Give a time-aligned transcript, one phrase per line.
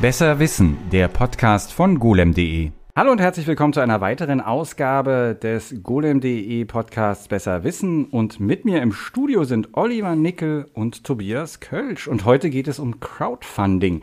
[0.00, 2.70] Besser Wissen, der Podcast von golem.de.
[2.96, 8.06] Hallo und herzlich willkommen zu einer weiteren Ausgabe des golem.de Podcasts Besser Wissen.
[8.06, 12.08] Und mit mir im Studio sind Oliver Nickel und Tobias Kölsch.
[12.08, 14.00] Und heute geht es um Crowdfunding.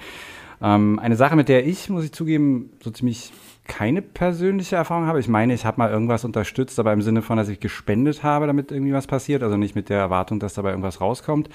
[0.62, 3.34] Ähm, eine Sache, mit der ich, muss ich zugeben, so ziemlich
[3.68, 5.20] keine persönliche Erfahrung habe.
[5.20, 8.46] Ich meine, ich habe mal irgendwas unterstützt, aber im Sinne von, dass ich gespendet habe,
[8.46, 9.42] damit irgendwie was passiert.
[9.42, 11.50] Also nicht mit der Erwartung, dass dabei irgendwas rauskommt.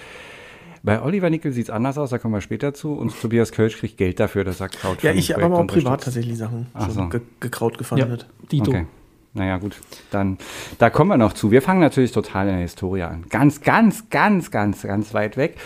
[0.85, 2.93] Bei Oliver Nickel sieht es anders aus, da kommen wir später zu.
[2.93, 6.03] Und Tobias Kölsch kriegt Geld dafür, dass er Crowdfunding Ja, ich habe aber auch privat
[6.03, 8.27] tatsächlich Sachen Ach so ge gekraut gefundet.
[8.51, 8.71] Dito.
[8.71, 8.87] Okay.
[9.35, 9.81] Naja, gut.
[10.11, 10.37] Dann,
[10.79, 11.51] da kommen wir noch zu.
[11.51, 13.25] Wir fangen natürlich total in der Historie an.
[13.31, 15.57] Ganz, ganz, ganz, ganz, ganz weit weg.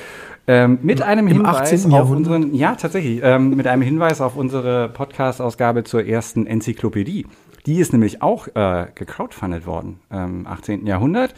[0.47, 1.93] Ähm, mit einem Im Hinweis 18.
[1.93, 7.27] auf unseren, ja, tatsächlich, ähm, mit einem Hinweis auf unsere Podcast-Ausgabe zur ersten Enzyklopädie.
[7.67, 10.87] Die ist nämlich auch äh, gecrowdfundet worden, ähm, 18.
[10.87, 11.35] Jahrhundert.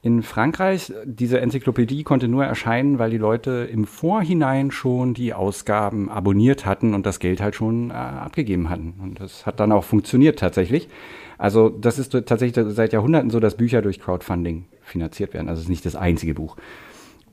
[0.00, 6.08] In Frankreich, diese Enzyklopädie konnte nur erscheinen, weil die Leute im Vorhinein schon die Ausgaben
[6.08, 8.94] abonniert hatten und das Geld halt schon äh, abgegeben hatten.
[9.02, 10.88] Und das hat dann auch funktioniert tatsächlich.
[11.36, 15.48] Also das ist tatsächlich seit Jahrhunderten so, dass Bücher durch Crowdfunding finanziert werden.
[15.48, 16.56] Also es ist nicht das einzige Buch.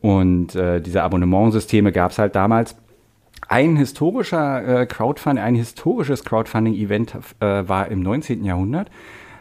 [0.02, 2.76] Und äh, diese Abonnementsysteme gab es halt damals.
[3.48, 8.44] Ein historischer äh, Crowdfunding, ein historisches Crowdfunding-Event äh, war im 19.
[8.44, 8.90] Jahrhundert,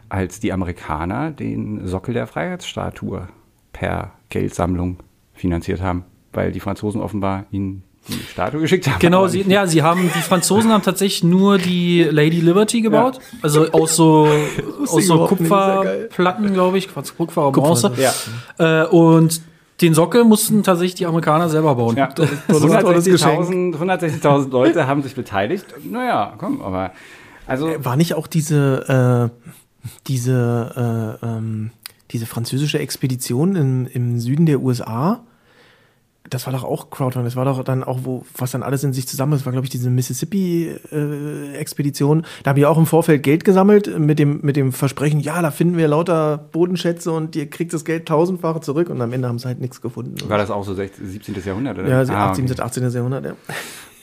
[0.09, 3.27] als die Amerikaner den Sockel der Freiheitsstatue
[3.73, 4.97] per Geldsammlung
[5.33, 8.99] finanziert haben, weil die Franzosen offenbar ihnen die Statue geschickt haben.
[8.99, 13.19] Genau, sie, ja, sie haben, die Franzosen haben tatsächlich nur die Lady Liberty gebaut.
[13.41, 14.27] Also aus so,
[14.87, 15.27] aus so ja.
[15.27, 16.87] Kupferplatten, glaube ich.
[16.87, 17.91] Quatsch, Kupfer Bronze.
[17.97, 18.83] Ja.
[18.83, 19.41] Äh, und
[19.81, 21.95] den Sockel mussten tatsächlich die Amerikaner selber bauen.
[21.97, 25.65] Ja, ist ein tolles 160.000 160.000 Leute haben sich beteiligt.
[25.83, 26.91] Naja, komm, aber
[27.47, 29.49] also War nicht auch diese, äh,
[30.07, 31.71] diese, äh, ähm,
[32.11, 35.21] diese französische Expedition im, im Süden der USA?
[36.27, 37.27] Das war doch auch Crowdfunding.
[37.27, 39.41] Das war doch dann auch, wo, was dann alles in sich zusammen ist.
[39.41, 42.25] Das war, glaube ich, diese Mississippi-Expedition.
[42.43, 45.51] da haben die auch im Vorfeld Geld gesammelt mit dem, mit dem Versprechen, ja, da
[45.51, 48.89] finden wir lauter Bodenschätze und ihr kriegt das Geld tausendfach zurück.
[48.89, 50.15] Und am Ende haben sie halt nichts gefunden.
[50.29, 51.35] war das auch so 16, 17.
[51.45, 51.87] Jahrhundert, oder?
[51.87, 52.45] ja, Ah, 18.
[52.51, 52.61] okay.
[52.61, 52.89] 18.
[52.91, 53.33] Jahrhundert, ja.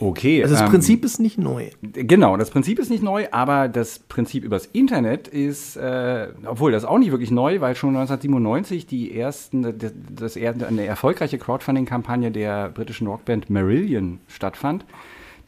[0.09, 0.43] Okay.
[0.43, 1.71] Also das ähm, Prinzip ist nicht neu.
[1.83, 6.85] Genau, das Prinzip ist nicht neu, aber das Prinzip übers Internet ist, äh, obwohl das
[6.85, 12.69] auch nicht wirklich neu, weil schon 1997 die ersten, das, das, eine erfolgreiche Crowdfunding-Kampagne der
[12.69, 14.85] britischen Rockband Marillion stattfand.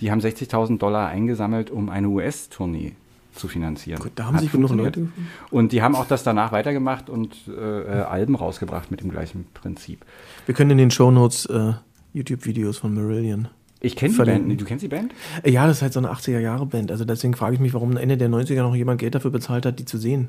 [0.00, 2.92] Die haben 60.000 Dollar eingesammelt, um eine US-Tournee
[3.34, 4.00] zu finanzieren.
[4.00, 4.70] Gut, da haben Hat sich genug.
[4.70, 5.08] Leute
[5.50, 9.46] Und die haben auch das danach weitergemacht und äh, äh, Alben rausgebracht mit dem gleichen
[9.54, 10.04] Prinzip.
[10.46, 11.72] Wir können in den Shownotes äh,
[12.12, 13.48] YouTube-Videos von Marillion.
[13.84, 14.24] Ich kenne die.
[14.24, 14.60] Band.
[14.60, 15.12] Du kennst die Band?
[15.44, 16.90] Ja, das ist halt so eine 80er-Jahre-Band.
[16.90, 19.78] Also deswegen frage ich mich, warum Ende der 90er noch jemand Geld dafür bezahlt hat,
[19.78, 20.28] die zu sehen.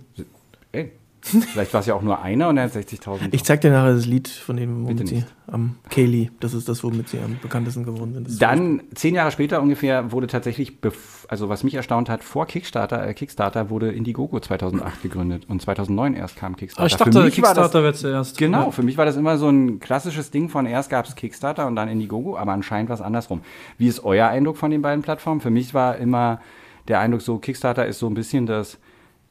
[0.74, 0.92] Ey,
[1.26, 3.30] vielleicht war es ja auch nur einer und er hat 60.000.
[3.32, 6.68] Ich zeig dir nachher das Lied von dem, womit Bitte sie am Kaylee, das ist
[6.70, 8.42] das, womit sie am bekanntesten geworden sind.
[8.42, 10.78] Dann, zehn Jahre später ungefähr, wurde tatsächlich,
[11.28, 16.14] also was mich erstaunt hat, vor Kickstarter, äh, Kickstarter wurde Indiegogo 2008 gegründet und 2009
[16.16, 16.82] erst kam Kickstarter.
[16.82, 18.38] Aber ich Für dachte, mich war das- Kickstarter wäre zuerst.
[18.38, 18.72] Genau, Ja.
[18.72, 21.76] für mich war das immer so ein klassisches Ding von erst gab es Kickstarter und
[21.76, 23.42] dann Indiegogo, aber anscheinend was andersrum.
[23.78, 25.42] Wie ist euer Eindruck von den beiden Plattformen?
[25.42, 26.40] Für mich war immer
[26.88, 28.78] der Eindruck so, Kickstarter ist so ein bisschen das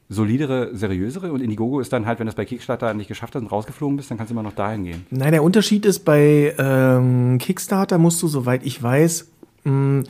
[0.07, 3.41] solidere, seriösere und Indiegogo ist dann halt, wenn du es bei Kickstarter nicht geschafft hast
[3.41, 5.05] und rausgeflogen bist, dann kannst du immer noch dahin gehen.
[5.09, 9.27] Nein, der Unterschied ist bei ähm, Kickstarter musst du, soweit ich weiß,
[9.63, 10.03] mh,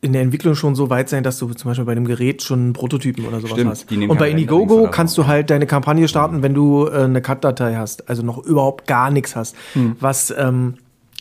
[0.00, 2.58] in der Entwicklung schon so weit sein, dass du zum Beispiel bei dem Gerät schon
[2.58, 3.92] einen Prototypen oder sowas Stimmt, hast.
[3.92, 8.08] Und bei Indiegogo kannst du halt deine Kampagne starten, wenn du äh, eine Cut-Datei hast,
[8.08, 9.54] also noch überhaupt gar nichts hast.
[9.74, 9.94] Hm.
[10.00, 10.74] Was ähm,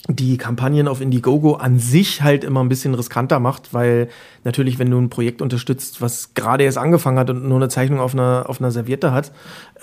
[0.07, 4.09] die Kampagnen auf Indiegogo an sich halt immer ein bisschen riskanter macht, weil
[4.43, 7.99] natürlich, wenn du ein Projekt unterstützt, was gerade erst angefangen hat und nur eine Zeichnung
[7.99, 9.31] auf einer, auf einer Serviette hat,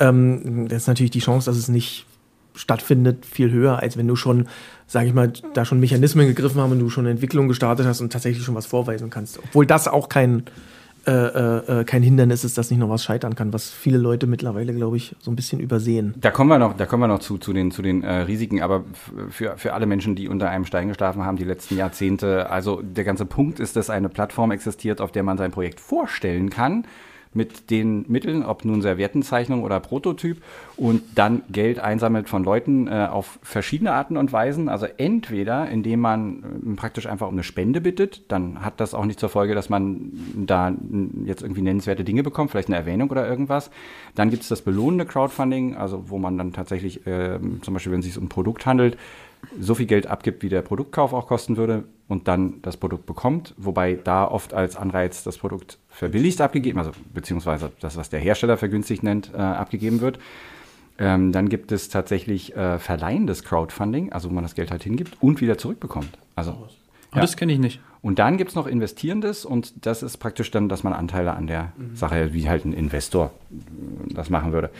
[0.00, 2.06] ähm, ist natürlich die Chance, dass es nicht
[2.54, 4.48] stattfindet, viel höher, als wenn du schon,
[4.88, 8.00] sage ich mal, da schon Mechanismen gegriffen haben und du schon eine Entwicklung gestartet hast
[8.00, 9.38] und tatsächlich schon was vorweisen kannst.
[9.38, 10.42] Obwohl das auch kein,
[11.08, 14.26] äh, äh, äh, kein Hindernis ist, dass nicht noch was scheitern kann, was viele Leute
[14.26, 16.12] mittlerweile, glaube ich, so ein bisschen übersehen.
[16.18, 18.60] Da kommen wir noch, da kommen wir noch zu, zu den, zu den äh, Risiken,
[18.60, 18.84] aber
[19.30, 23.04] für, für alle Menschen, die unter einem Stein geschlafen haben, die letzten Jahrzehnte, also der
[23.04, 26.84] ganze Punkt ist, dass eine Plattform existiert, auf der man sein Projekt vorstellen kann,
[27.34, 30.42] mit den Mitteln, ob nun Serviettenzeichnung oder Prototyp,
[30.76, 34.68] und dann Geld einsammelt von Leuten äh, auf verschiedene Arten und Weisen.
[34.68, 39.04] Also entweder, indem man äh, praktisch einfach um eine Spende bittet, dann hat das auch
[39.04, 43.10] nicht zur Folge, dass man da n- jetzt irgendwie nennenswerte Dinge bekommt, vielleicht eine Erwähnung
[43.10, 43.70] oder irgendwas.
[44.14, 48.00] Dann gibt es das belohnende Crowdfunding, also wo man dann tatsächlich, ähm, zum Beispiel, wenn
[48.00, 48.96] es sich um ein Produkt handelt,
[49.58, 53.54] so viel Geld abgibt, wie der Produktkauf auch kosten würde und dann das Produkt bekommt,
[53.56, 58.56] wobei da oft als Anreiz das Produkt verbilligt abgegeben, also beziehungsweise das, was der Hersteller
[58.56, 60.18] vergünstigt nennt, äh, abgegeben wird.
[60.98, 65.16] Ähm, dann gibt es tatsächlich äh, verleihendes Crowdfunding, also wo man das Geld halt hingibt
[65.20, 66.18] und wieder zurückbekommt.
[66.34, 66.52] Also
[67.12, 67.80] Und Das kenne ich nicht.
[68.00, 71.46] Und dann gibt es noch Investierendes und das ist praktisch dann, dass man Anteile an
[71.46, 74.70] der Sache, wie halt ein Investor äh, das machen würde.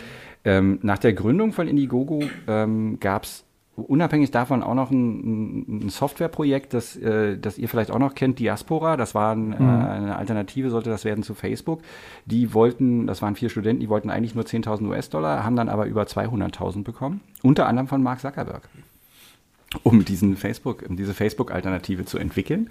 [0.44, 3.44] Ähm, nach der Gründung von Indiegogo ähm, gab es
[3.82, 8.38] unabhängig davon auch noch ein, ein Softwareprojekt, das, äh, das ihr vielleicht auch noch kennt,
[8.38, 8.96] Diaspora.
[8.96, 11.80] Das war ein, äh, eine Alternative, sollte das werden zu Facebook.
[12.26, 15.86] Die wollten, das waren vier Studenten, die wollten eigentlich nur 10.000 US-Dollar, haben dann aber
[15.86, 17.20] über 200.000 bekommen.
[17.42, 18.68] Unter anderem von Mark Zuckerberg.
[19.82, 22.70] Um diesen Facebook, um diese Facebook-Alternative zu entwickeln.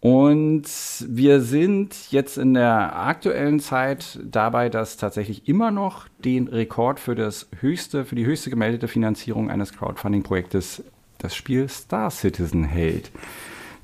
[0.00, 0.64] Und
[1.08, 7.14] wir sind jetzt in der aktuellen Zeit dabei, dass tatsächlich immer noch den Rekord für
[7.14, 10.82] das höchste, für die höchste gemeldete Finanzierung eines Crowdfunding-Projektes
[11.18, 13.10] das Spiel Star Citizen hält.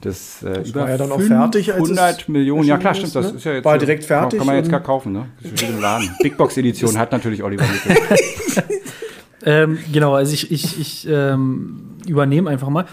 [0.01, 2.67] Das, äh, Das über war ja dann auch fertig, als es 100 Millionen.
[2.67, 3.15] Ja klar, stimmt.
[3.15, 3.39] Das ist, ne?
[3.39, 5.27] ist ja jetzt War so- direkt fertig Kann man jetzt gar kaufen, ne?
[5.43, 6.15] Im Laden.
[6.23, 7.65] Big Box Edition hat natürlich Oliver.
[9.49, 12.85] Ähm, genau, also ich, ich, ich ähm, übernehme einfach mal.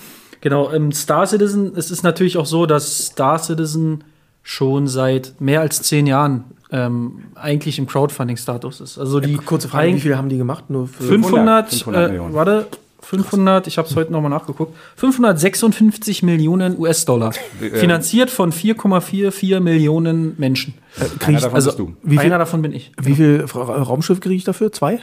[0.43, 4.03] Genau, ähm, Star Citizen, es ist natürlich auch so, dass Star Citizen
[4.41, 8.97] schon seit mehr als zehn Jahren ähm, eigentlich im Crowdfunding-Status ist.
[8.97, 10.69] Also die Kurze Frage, wie viel haben die gemacht?
[10.69, 12.33] Nur für 500, 500 äh, Millionen.
[12.33, 12.67] warte,
[12.99, 17.31] 500, ich habe es heute nochmal nachgeguckt, 556 Millionen US-Dollar.
[17.61, 20.73] Äh, Finanziert von 4,44 Millionen Menschen.
[21.19, 21.93] krieg Einer ich, davon also, bist du.
[22.03, 22.91] wie viel, Einer davon bin ich.
[23.01, 24.73] wie viel Ra- Raumschiff kriege ich dafür?
[24.73, 24.99] Zwei?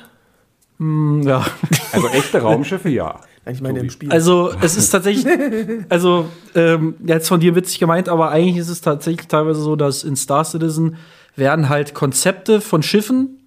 [0.78, 1.46] Hm, Ja.
[1.92, 3.20] Also echte Raumschiffe, ja.
[3.50, 4.10] Ich meine im Spiel.
[4.10, 5.26] Also es ist tatsächlich,
[5.88, 10.04] also ähm, jetzt von dir witzig gemeint, aber eigentlich ist es tatsächlich teilweise so, dass
[10.04, 10.96] in Star Citizen
[11.36, 13.38] werden halt Konzepte von Schiffen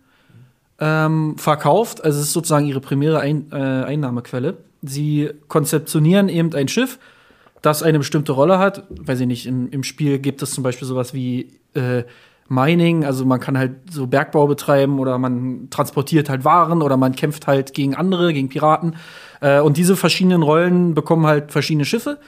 [0.79, 2.03] ähm, verkauft.
[2.03, 4.57] Also es ist sozusagen ihre primäre Ein äh, Einnahmequelle.
[4.81, 6.99] Sie konzeptionieren eben ein Schiff,
[7.61, 8.83] das eine bestimmte Rolle hat.
[8.89, 12.03] Weiß ich nicht, im, im Spiel gibt es zum Beispiel sowas wie äh,
[12.49, 17.15] Mining, also man kann halt so Bergbau betreiben oder man transportiert halt Waren oder man
[17.15, 18.95] kämpft halt gegen andere, gegen Piraten.
[19.41, 22.19] Äh, und diese verschiedenen Rollen bekommen halt verschiedene Schiffe.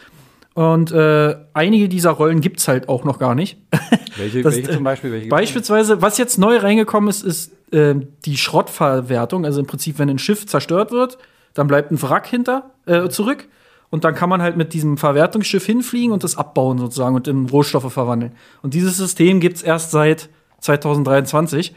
[0.56, 3.58] Und äh, einige dieser Rollen gibt's halt auch noch gar nicht.
[4.18, 5.12] Welche, Das, welche äh, zum Beispiel?
[5.12, 5.28] Welche?
[5.28, 9.44] Beispielsweise, was jetzt neu reingekommen ist, ist äh, die Schrottverwertung.
[9.44, 11.18] Also im Prinzip, wenn ein Schiff zerstört wird,
[11.54, 13.50] dann bleibt ein Wrack hinter äh, zurück.
[13.96, 17.46] Und dann kann man halt mit diesem Verwertungsschiff hinfliegen und das abbauen sozusagen und in
[17.46, 18.34] Rohstoffe verwandeln.
[18.62, 20.28] Und dieses System gibt's erst seit
[20.60, 21.74] 2023.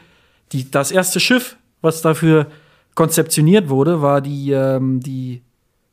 [0.51, 2.47] Die, das erste Schiff, was dafür
[2.93, 5.43] konzeptioniert wurde, war die, ähm, die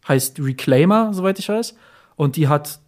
[0.08, 1.76] heißt Reclaimer, soweit ich weiß.
[2.16, 2.80] Und die hat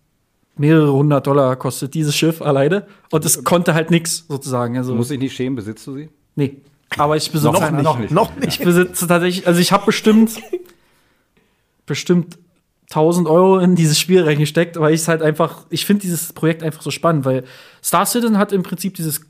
[0.57, 2.89] mehrere hundert Dollar kostet dieses Schiff alleine.
[3.13, 4.77] Und es konnte halt nichts sozusagen.
[4.77, 6.09] Also, Muss ich nicht schämen, besitzt du sie?
[6.35, 6.57] nee.
[6.97, 7.83] Aber ich besitze Noch nicht.
[7.85, 8.11] Noch nicht.
[8.11, 8.59] Noch nicht.
[8.59, 10.33] ich besitze tatsächlich, also ich habe bestimmt,
[11.87, 12.37] bestimmt
[12.91, 16.63] 1000 Euro in dieses Spiel reingesteckt, weil ich es halt einfach, ich finde dieses Projekt
[16.63, 17.45] einfach so spannend, weil
[17.83, 19.21] Star Citizen hat im Prinzip dieses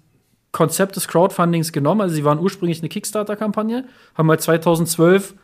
[0.52, 2.00] Konzept des Crowdfundings genommen.
[2.00, 3.84] Also sie waren ursprünglich eine Kickstarter-Kampagne,
[4.14, 5.34] haben halt 2012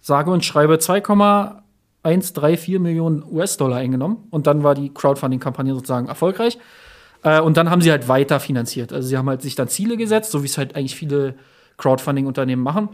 [0.00, 6.58] sage und schreibe 2,134 Millionen US-Dollar eingenommen und dann war die Crowdfunding-Kampagne sozusagen erfolgreich.
[7.22, 8.92] Äh, und dann haben sie halt weiter finanziert.
[8.92, 11.34] Also sie haben halt sich dann Ziele gesetzt, so wie es halt eigentlich viele
[11.76, 12.88] Crowdfunding-Unternehmen machen.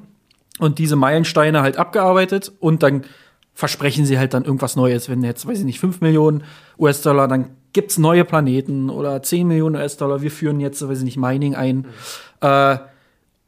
[0.58, 3.04] Und diese Meilensteine halt abgearbeitet und dann
[3.56, 5.08] versprechen sie halt dann irgendwas Neues.
[5.08, 6.44] Wenn jetzt, weiß ich nicht, 5 Millionen
[6.78, 10.20] US-Dollar, dann gibt's neue Planeten oder 10 Millionen US-Dollar.
[10.20, 11.86] Wir führen jetzt, weiß ich nicht, Mining ein.
[12.42, 12.76] Äh,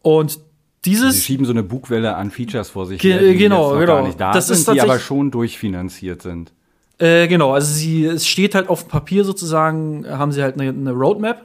[0.00, 0.40] und
[0.86, 1.16] dieses.
[1.16, 3.94] Sie schieben so eine Bugwelle an Features vor sich her, die genau, jetzt noch genau.
[3.96, 6.52] gar nicht da Das sind, die aber schon durchfinanziert sind.
[6.96, 10.70] Äh, genau, also sie, es steht halt auf dem Papier sozusagen, haben sie halt eine,
[10.70, 11.44] eine Roadmap,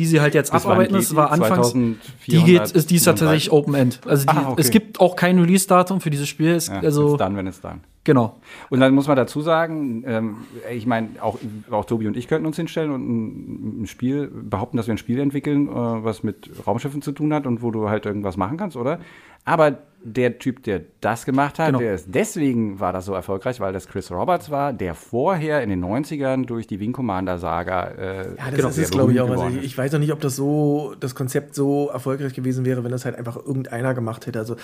[0.00, 0.98] die sie halt jetzt Bis abarbeiten.
[0.98, 1.14] die?
[1.16, 1.72] war anfangs.
[1.72, 2.26] 2437?
[2.26, 4.00] Die geht, ist, die ist tatsächlich Open End.
[4.06, 4.60] Also die, Ah, okay.
[4.60, 6.50] es gibt auch kein Release-Datum für dieses Spiel.
[6.52, 7.80] Es, Ja, also, done, wenn es dann.
[8.04, 8.36] genau.
[8.70, 10.36] Und dann muss man dazu sagen, ähm,
[10.72, 11.38] ich meine, auch,
[11.70, 14.98] auch Tobi und ich könnten uns hinstellen und ein, ein Spiel behaupten, dass wir ein
[14.98, 18.56] Spiel entwickeln, äh, was mit Raumschiffen zu tun hat und wo du halt irgendwas machen
[18.56, 19.00] kannst, oder?
[19.44, 21.78] Aber der Typ, der das gemacht hat, Genau.
[21.78, 25.68] der ist, deswegen war das so erfolgreich, weil das Chris Roberts war, der vorher in
[25.68, 29.20] den 90ern durch die Wing Commander Saga äh, Ja, das genau, ist es, glaube ich,
[29.20, 29.28] auch.
[29.28, 32.82] Also ich, ich weiß auch nicht, ob das so, das Konzept so erfolgreich gewesen wäre,
[32.82, 34.38] wenn das halt einfach irgendeiner gemacht hätte.
[34.38, 34.56] Also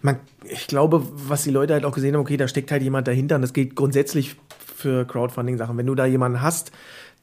[0.00, 3.08] man, ich glaube, was die Leute halt auch gesehen haben, okay, da steckt halt jemand
[3.08, 4.36] dahinter und das gilt grundsätzlich
[4.76, 5.76] für Crowdfunding-Sachen.
[5.76, 6.70] Wenn du da jemanden hast,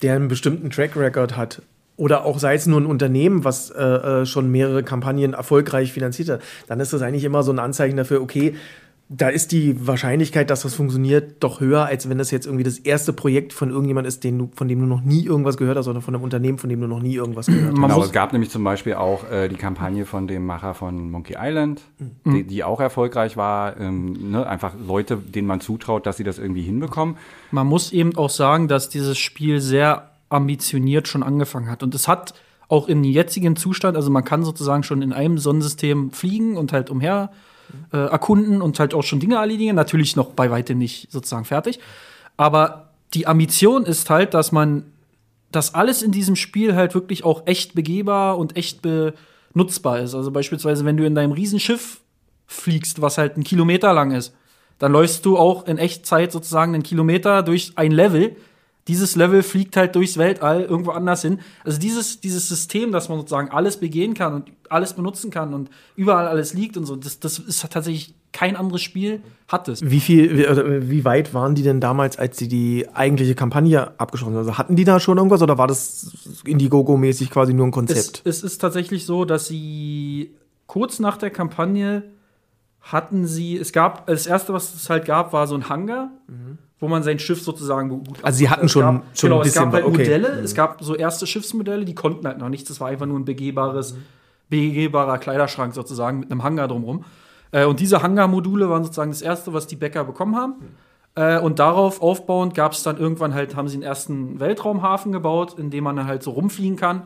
[0.01, 1.61] der einen bestimmten Track Record hat,
[2.01, 6.29] oder auch sei es nur ein Unternehmen, was äh, äh, schon mehrere Kampagnen erfolgreich finanziert
[6.29, 8.55] hat, dann ist das eigentlich immer so ein Anzeichen dafür, okay,
[9.07, 12.79] da ist die Wahrscheinlichkeit, dass das funktioniert, doch höher, als wenn das jetzt irgendwie das
[12.79, 15.87] erste Projekt von irgendjemand ist, den du, von dem du noch nie irgendwas gehört hast,
[15.89, 17.75] oder von einem Unternehmen, von dem du noch nie irgendwas gehört hast.
[17.75, 21.35] Genau, es gab nämlich zum Beispiel auch äh, die Kampagne von dem Macher von Monkey
[21.37, 21.81] Island,
[22.23, 22.33] Mhm.
[22.33, 23.77] die, die auch erfolgreich war.
[23.79, 24.47] Ähm, ne?
[24.47, 27.17] Einfach Leute, denen man zutraut, dass sie das irgendwie hinbekommen.
[27.51, 31.83] Man muss eben auch sagen, dass dieses Spiel sehr ambitioniert schon angefangen hat.
[31.83, 32.33] Und es hat
[32.67, 36.89] auch im jetzigen Zustand, also man kann sozusagen schon in einem Sonnensystem fliegen und halt
[36.89, 37.31] umher
[37.91, 39.75] äh, erkunden und halt auch schon Dinge erledigen.
[39.75, 41.79] Natürlich noch bei weitem nicht sozusagen fertig.
[42.37, 44.85] Aber die Ambition ist halt, dass man
[45.51, 50.15] dass alles in diesem Spiel halt wirklich auch echt begehbar und echt benutzbar ist.
[50.15, 52.01] Also beispielsweise, wenn du in deinem Riesenschiff
[52.47, 54.33] fliegst, was halt einen Kilometer lang ist,
[54.79, 58.35] dann läufst du auch in Echtzeit sozusagen einen Kilometer durch ein Level.
[58.91, 61.39] Dieses Level fliegt halt durchs Weltall irgendwo anders hin.
[61.63, 65.69] Also dieses, dieses System, dass man sozusagen alles begehen kann und alles benutzen kann und
[65.95, 69.81] überall alles liegt und so, das, das ist tatsächlich kein anderes Spiel hat es.
[69.81, 74.33] Wie viel, wie, wie weit waren die denn damals, als sie die eigentliche Kampagne abgeschlossen
[74.33, 74.39] haben?
[74.39, 76.11] Also hatten die da schon irgendwas oder war das
[76.43, 78.23] Indiegogo-mäßig quasi nur ein Konzept?
[78.25, 80.35] Es, es ist tatsächlich so, dass sie
[80.67, 82.03] kurz nach der Kampagne
[82.81, 86.11] hatten sie, es gab, das erste, was es halt gab, war so ein Hangar,
[86.81, 89.47] wo man sein Schiff sozusagen gut Also sie hatten es schon- gab, schon genau, ein
[89.47, 89.97] es gab bisschen- halt okay.
[90.03, 93.17] Modelle, es gab so erste Schiffsmodelle, die konnten halt noch nichts, das war einfach nur
[93.19, 93.95] ein begehbares,
[94.49, 97.05] begehbarer Kleiderschrank sozusagen mit einem Hangar drumrum.
[97.51, 100.55] Äh, und diese Hangarmodule waren sozusagen das erste, was die Bäcker bekommen haben.
[101.15, 105.57] Äh, und darauf aufbauend gab es dann irgendwann halt, haben sie einen ersten Weltraumhafen gebaut,
[105.59, 107.03] in dem man dann halt so rumfliegen kann.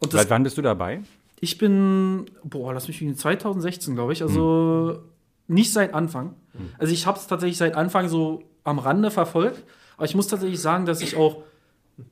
[0.00, 1.00] Und das Seit wann bist du dabei?
[1.40, 4.22] ich bin, boah, lass mich wiegen, 2016, glaube ich.
[4.22, 4.98] Also
[5.46, 6.34] nicht seit Anfang.
[6.78, 9.62] Also ich habe es tatsächlich seit Anfang so am Rande verfolgt.
[9.96, 11.42] Aber ich muss tatsächlich sagen, dass ich auch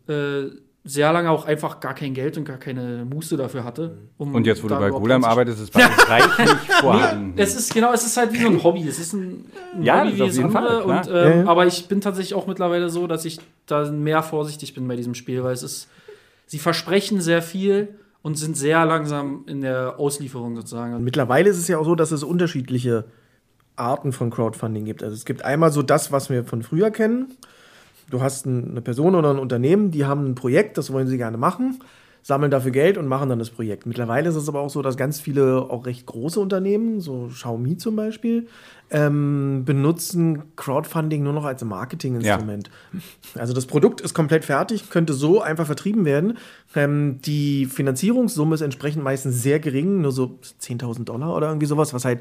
[0.08, 0.46] äh,
[0.86, 3.98] sehr lange auch einfach gar kein Geld und gar keine Muße dafür hatte.
[4.18, 5.24] um Und jetzt, wo du bei reinzuschauen.
[5.24, 6.48] arbeitest, ist beides reichlich
[6.80, 7.34] vorhanden.
[7.36, 8.86] Es ist genau, es ist halt wie so ein Hobby.
[8.86, 10.84] Es ist ein, ein Ja, Hobby das jeden Fall, klar.
[10.84, 11.46] Und, ähm, Ja, ja.
[11.46, 15.14] Aber ich bin tatsächlich auch mittlerweile so, dass ich da mehr vorsichtig bin bei diesem
[15.14, 15.88] Spiel, weil es ist,
[16.46, 17.88] sie versprechen sehr viel
[18.22, 20.94] und sind sehr langsam in der Auslieferung sozusagen.
[20.94, 23.06] Und mittlerweile ist es ja auch so, dass es unterschiedliche
[23.76, 25.02] Arten von Crowdfunding gibt.
[25.02, 27.32] Also es gibt einmal so das, was wir von früher kennen.
[28.10, 31.16] Du hast ein- eine Person oder ein Unternehmen, die haben ein Projekt, das wollen sie
[31.18, 31.80] gerne machen,
[32.22, 33.86] sammeln dafür Geld und machen dann das Projekt.
[33.86, 37.76] Mittlerweile ist es aber auch so, dass ganz viele auch recht große Unternehmen, so Xiaomi
[37.76, 38.46] zum Beispiel,
[38.90, 42.70] ähm, benutzen Crowdfunding nur noch als Marketinginstrument.
[43.34, 46.38] Also das Produkt ist komplett fertig, könnte so einfach vertrieben werden.
[46.76, 51.92] Ähm, die Finanzierungssumme ist entsprechend meistens sehr gering, nur so 10.000 Dollar oder irgendwie sowas,
[51.94, 52.20] was halt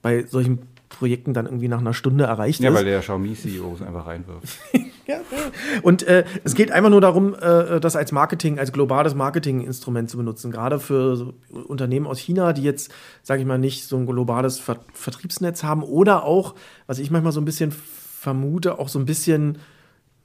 [0.00, 2.76] bei solchen Projekten dann irgendwie nach einer Stunde erreicht Ja, ist.
[2.76, 4.58] weil der Xiaomi-CEO es einfach reinwirft.
[5.06, 5.80] Ja, ja.
[5.82, 10.16] Und äh, es geht einfach nur darum, äh, das als Marketing, als globales Marketinginstrument zu
[10.16, 10.52] benutzen.
[10.52, 11.34] Gerade für so
[11.66, 12.92] Unternehmen aus China, die jetzt,
[13.24, 16.54] sage ich mal, nicht so ein globales Ver Vertriebsnetz haben oder auch,
[16.86, 19.58] was ich manchmal so ein bisschen vermute, auch so ein bisschen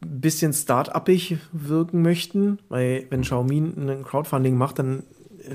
[0.05, 5.01] bisschen start-upig wirken möchten, weil wenn Xiaomi ein Crowdfunding macht, dann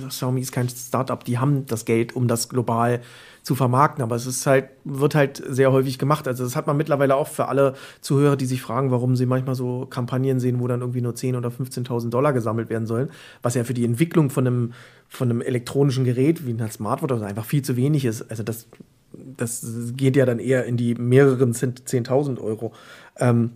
[0.09, 3.01] Xiaomi ist kein Startup, die haben das Geld, um das global
[3.43, 6.29] zu vermarkten, aber es ist halt, wird halt sehr häufig gemacht.
[6.29, 9.55] Also das hat man mittlerweile auch für alle Zuhörer, die sich fragen, warum sie manchmal
[9.55, 13.11] so Kampagnen sehen, wo dann irgendwie nur 10.000 oder 15.000 Dollar gesammelt werden sollen,
[13.43, 14.73] was ja für die Entwicklung von einem,
[15.09, 18.31] von einem elektronischen Gerät wie ein Smartphone oder so einfach viel zu wenig ist.
[18.31, 18.67] Also das,
[19.13, 19.65] das
[19.97, 22.73] geht ja dann eher in die mehreren 10.000 Euro.
[23.19, 23.53] Ähm,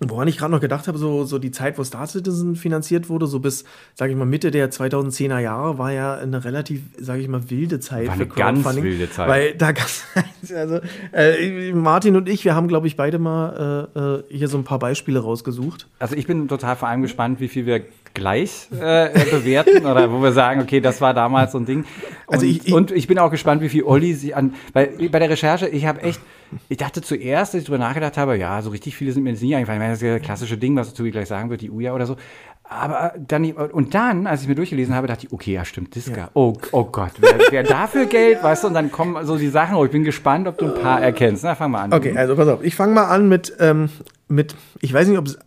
[0.00, 3.08] und woran ich gerade noch gedacht habe, so, so die Zeit, wo Star Citizen finanziert
[3.10, 7.20] wurde, so bis, sage ich mal, Mitte der 2010er Jahre, war ja eine relativ, sage
[7.20, 8.84] ich mal, wilde Zeit War für eine ganz Crowdfunding.
[8.84, 9.28] wilde Zeit.
[9.28, 10.04] Weil da gab's,
[10.56, 10.80] also
[11.12, 14.64] äh, Martin und ich, wir haben, glaube ich, beide mal äh, äh, hier so ein
[14.64, 15.86] paar Beispiele rausgesucht.
[15.98, 17.82] Also ich bin total vor allem gespannt, wie viel wir
[18.14, 21.80] gleich äh, bewerten oder wo wir sagen, okay, das war damals so ein Ding.
[22.26, 24.88] Und, Also ich- ich- und ich bin auch gespannt, wie viel Olli sich an, weil
[25.10, 26.20] bei der Recherche, ich habe echt,
[26.68, 29.42] ich dachte zuerst, als ich drüber nachgedacht habe, ja, so richtig viele sind mir jetzt
[29.42, 29.80] nicht eingefallen.
[29.80, 31.94] Ich meine, das ist ja das klassische Ding, was Tobi gleich sagen wird, die Uja
[31.94, 32.16] oder so.
[32.64, 36.30] Aber dann, und dann, als ich mir durchgelesen habe, dachte ich, okay, ja, stimmt, Diska.
[36.34, 39.76] Oh, oh Gott, wer, wer dafür Geld, weißt du, und dann kommen so die Sachen,
[39.76, 41.44] oh, ich bin gespannt, ob du ein paar erkennst.
[41.44, 41.92] Na, fang mal an.
[41.92, 43.90] Okay, also pass auf, ich fange mal an mit, ähm,
[44.28, 45.38] mit, ich weiß nicht, ob es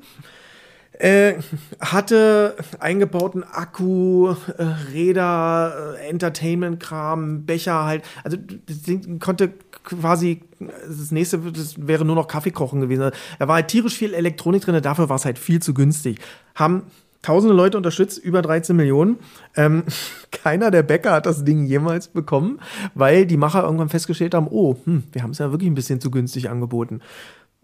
[0.99, 1.35] Äh,
[1.78, 8.02] hatte eingebauten Akku, äh, Räder, äh, Entertainment-Kram, Becher halt.
[8.25, 9.52] Also das Ding konnte
[9.85, 13.11] quasi, das nächste das wäre nur noch Kaffeekochen gewesen.
[13.38, 16.18] Da war halt tierisch viel Elektronik drin, dafür war es halt viel zu günstig.
[16.54, 16.85] Haben
[17.26, 19.18] tausende Leute unterstützt, über 13 Millionen.
[19.56, 19.85] Ähm,
[20.30, 22.61] keiner der Bäcker hat das Ding jemals bekommen,
[22.95, 26.00] weil die Macher irgendwann festgestellt haben, oh, hm, wir haben es ja wirklich ein bisschen
[26.00, 27.00] zu günstig angeboten.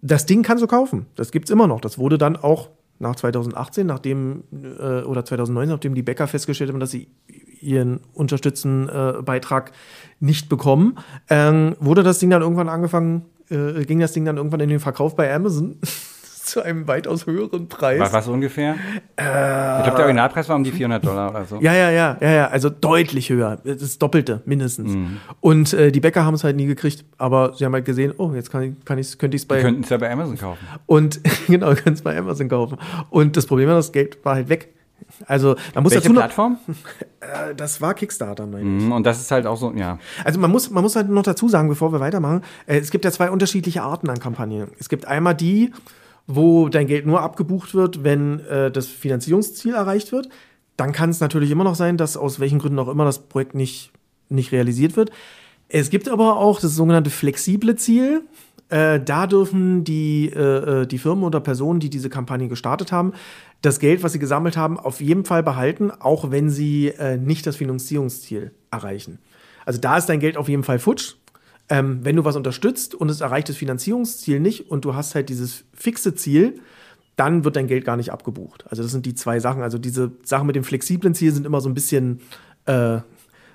[0.00, 1.07] Das Ding kannst du kaufen.
[1.14, 1.81] Das gibt's immer noch.
[1.81, 6.81] Das wurde dann auch nach 2018, nachdem äh, oder 2019, nachdem die Bäcker festgestellt haben,
[6.81, 7.09] dass sie
[7.61, 9.73] ihren unterstützten äh, Beitrag
[10.19, 10.99] nicht bekommen,
[11.31, 14.81] ähm, wurde das Ding dann irgendwann angefangen äh, ging das Ding dann irgendwann in den
[14.81, 15.76] Verkauf bei Amazon
[16.44, 18.00] zu einem weitaus höheren Preis.
[18.00, 18.75] Was, was ungefähr?
[19.16, 21.61] ich glaube, der Originalpreis war um die 400 Dollar oder so.
[21.61, 23.58] Ja, ja, ja, ja, ja, also deutlich höher.
[23.64, 24.96] Das Doppelte mindestens.
[25.40, 28.32] Und äh, die Bäcker haben es halt nie gekriegt, aber sie haben halt gesehen, oh,
[28.34, 30.37] jetzt kann ich, kann ich's, könnte ich es Wir bei könnten es ja bei Amazon
[30.38, 30.66] kaufen.
[30.87, 32.78] und genau, können es bei Amazon kaufen.
[33.11, 34.68] Und das Problem war, das Geld war halt weg.
[35.26, 36.58] Also man muss Welche dazu noch, Plattform?
[37.20, 38.84] äh, das war Kickstarter, meine ich.
[38.84, 39.99] Mhm, Und das ist halt auch so, ja.
[40.25, 43.04] Also man muss, man muss halt noch dazu sagen, bevor wir weitermachen, äh, es gibt
[43.04, 44.68] ja zwei unterschiedliche Arten an Kampagnen.
[44.78, 45.72] Es gibt einmal die,
[46.26, 50.28] wo dein Geld nur abgebucht wird, wenn äh, das Finanzierungsziel erreicht wird.
[50.76, 53.54] Dann kann es natürlich immer noch sein, dass aus welchen Gründen auch immer das Projekt
[53.54, 53.92] nicht,
[54.28, 55.10] nicht realisiert wird.
[55.68, 58.22] Es gibt aber auch das sogenannte flexible Ziel.
[58.68, 63.12] Äh, da dürfen die, äh, äh, die Firmen oder Personen, die diese Kampagne gestartet haben,
[63.60, 67.46] das Geld, was sie gesammelt haben, auf jeden Fall behalten, auch wenn sie äh, nicht
[67.46, 69.18] das Finanzierungsziel erreichen.
[69.64, 71.14] Also da ist dein Geld auf jeden Fall futsch.
[71.69, 75.28] Ähm, wenn du was unterstützt und es erreicht das Finanzierungsziel nicht und du hast halt
[75.28, 76.61] dieses fixe Ziel,
[77.16, 78.64] dann wird dein Geld gar nicht abgebucht.
[78.69, 79.62] Also das sind die zwei Sachen.
[79.62, 82.21] Also diese Sachen mit dem flexiblen Ziel sind immer so ein bisschen,
[82.66, 82.99] äh,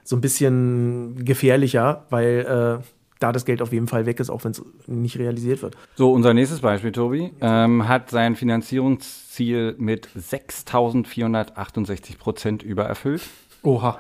[0.03, 2.85] so ein bisschen gefährlicher, weil äh,
[3.19, 5.75] da das Geld auf jeden Fall weg ist, auch wenn es nicht realisiert wird.
[5.95, 13.21] So, unser nächstes Beispiel, Tobi, ähm, hat sein Finanzierungsziel mit 6.468 Prozent übererfüllt.
[13.63, 13.99] Oha.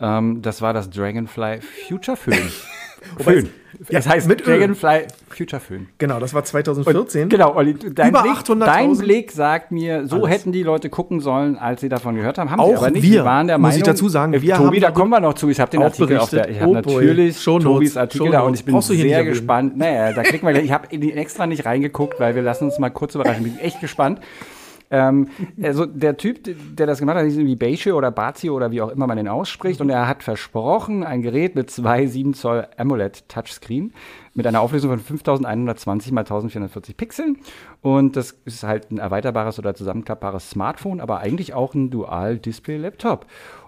[0.00, 2.36] Ähm, das war das Dragonfly Future Föhn.
[3.18, 3.48] Wobei Föhn.
[3.90, 4.58] ja, es heißt mit Öl.
[4.58, 5.88] Dragonfly Future Föhn.
[5.98, 7.28] Genau, das war 2014.
[7.28, 8.64] Genau, Olli, dein, Über Blick, 800.000.
[8.64, 10.30] dein Blick sagt mir, so Alles.
[10.30, 12.50] hätten die Leute gucken sollen, als sie davon gehört haben.
[12.50, 13.02] Haben Auch sie aber nicht.
[13.02, 15.10] wir, Sie waren der muss Meinung, ich dazu sagen, äh, wir Tobi, haben da kommen
[15.10, 15.48] wir noch zu.
[15.50, 16.56] Ich habe den auch Artikel auf der, berichtet.
[16.56, 18.98] ich habe Oh natürlich Shownotes, Tobis Artikel da und ich bin Shownotes.
[18.98, 19.76] Sehr gespannt.
[19.76, 23.14] Naja, da klicken wir, ich habe extra nicht reingeguckt, weil wir lassen uns mal kurz
[23.14, 23.44] überraschen.
[23.44, 24.20] Bin echt gespannt.
[24.90, 25.28] Ähm,
[25.62, 26.40] also der Typ,
[26.76, 29.28] der das gemacht hat, hieß irgendwie Beische oder Bazio oder wie auch immer man den
[29.28, 29.80] ausspricht.
[29.80, 33.92] Und er hat versprochen, ein Gerät mit zwei 7 Zoll AMOLED Touchscreen
[34.36, 37.38] mit einer Auflösung von 5120 mal 1440 Pixeln.
[37.80, 43.26] Und das ist halt ein erweiterbares oder zusammenklappbares Smartphone, aber eigentlich auch ein Dual-Display-Laptop.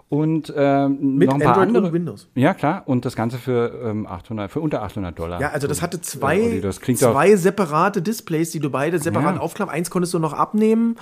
[0.09, 1.85] Und ähm, Mit noch ein paar Android andere.
[1.85, 2.27] und Windows.
[2.33, 2.81] Ja, klar.
[2.87, 5.39] Und das Ganze für, ähm, 800, für unter 800 Dollar.
[5.39, 9.41] Ja, also das hatte zwei, das zwei separate Displays, die du beide separat Ja.
[9.41, 9.71] aufklappen.
[9.71, 10.95] Eins konntest du noch abnehmen.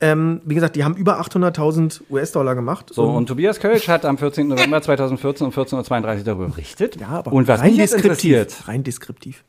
[0.00, 2.90] Ähm, wie gesagt, die haben über 800.000 US-Dollar gemacht.
[2.94, 4.48] So, und Tobias Kölsch hat am 14.
[4.48, 6.96] November 2014 um 14.32 Uhr darüber berichtet.
[6.98, 9.44] ja, aber und was rein mich jetzt interessiert, Rein deskriptiv.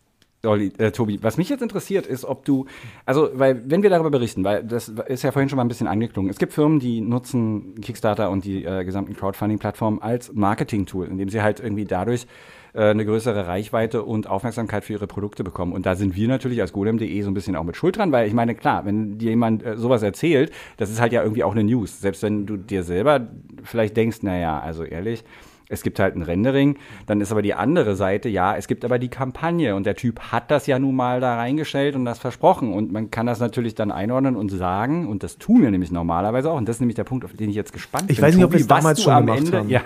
[0.45, 2.65] Olli, äh, Tobi, was mich jetzt interessiert, ist, ob du,
[3.05, 5.87] also, weil, wenn wir darüber berichten, weil das ist ja vorhin schon mal ein bisschen
[5.87, 6.29] angeklungen.
[6.29, 11.41] Es gibt Firmen, die nutzen Kickstarter und die äh, gesamten Crowdfunding-Plattformen als Marketing-Tool, indem sie
[11.41, 12.27] halt irgendwie dadurch
[12.75, 15.71] äh, eine größere Reichweite und Aufmerksamkeit für ihre Produkte bekommen.
[15.71, 18.27] Und da sind wir natürlich als golem.de so ein bisschen auch mit Schuld dran, weil
[18.27, 21.53] ich meine, klar, wenn dir jemand äh, sowas erzählt, das ist halt ja irgendwie auch
[21.53, 22.01] eine News.
[22.01, 23.27] Selbst wenn du dir selber
[23.63, 25.23] vielleicht denkst, naja, also ehrlich,
[25.69, 28.99] es gibt halt ein Rendering, dann ist aber die andere Seite, ja, es gibt aber
[28.99, 32.73] die Kampagne und der Typ hat das ja nun mal da reingestellt und das versprochen
[32.73, 36.51] und man kann das natürlich dann einordnen und sagen und das tun wir nämlich normalerweise
[36.51, 38.25] auch und das ist nämlich der Punkt, auf den ich jetzt gespannt Ich bin.
[38.25, 39.69] weiß nicht, ob wir es damals schon am gemacht Ende, haben.
[39.69, 39.81] Ja,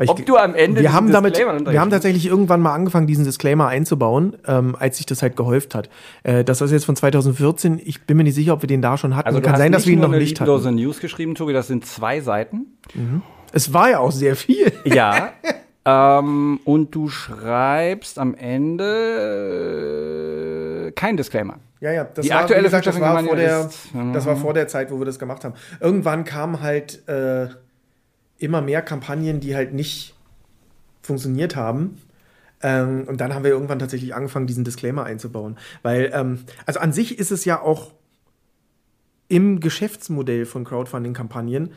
[0.00, 3.24] Ich- ob du am Ende wir haben damit, wir haben tatsächlich irgendwann mal angefangen, diesen
[3.24, 5.90] Disclaimer einzubauen, ähm, als sich das halt gehäuft hat.
[6.22, 7.80] Äh, das ist jetzt von 2014.
[7.84, 9.26] Ich bin mir nicht sicher, ob wir den da schon hatten.
[9.28, 10.74] also Kann sein, dass wir ihn noch nicht hatten.
[10.76, 12.66] News geschrieben, Tobi, das sind zwei Seiten.
[13.52, 14.72] Es war ja auch sehr viel.
[14.84, 15.32] Ja.
[15.84, 18.84] ähm, und du schreibst am Ende
[20.88, 21.58] äh, kein Disclaimer.
[21.80, 24.12] Ja, ja, das Die war, aktuelle gesagt, das war, vor der, ist, mhm.
[24.12, 25.54] das war vor der Zeit, wo wir das gemacht haben.
[25.80, 27.48] Irgendwann kamen halt äh,
[28.38, 30.14] immer mehr Kampagnen, die halt nicht
[31.02, 32.00] funktioniert haben.
[32.62, 35.56] Ähm, und dann haben wir irgendwann tatsächlich angefangen, diesen Disclaimer einzubauen.
[35.82, 37.92] Weil, ähm, also an sich ist es ja auch
[39.28, 41.70] im Geschäftsmodell von Crowdfunding-Kampagnen,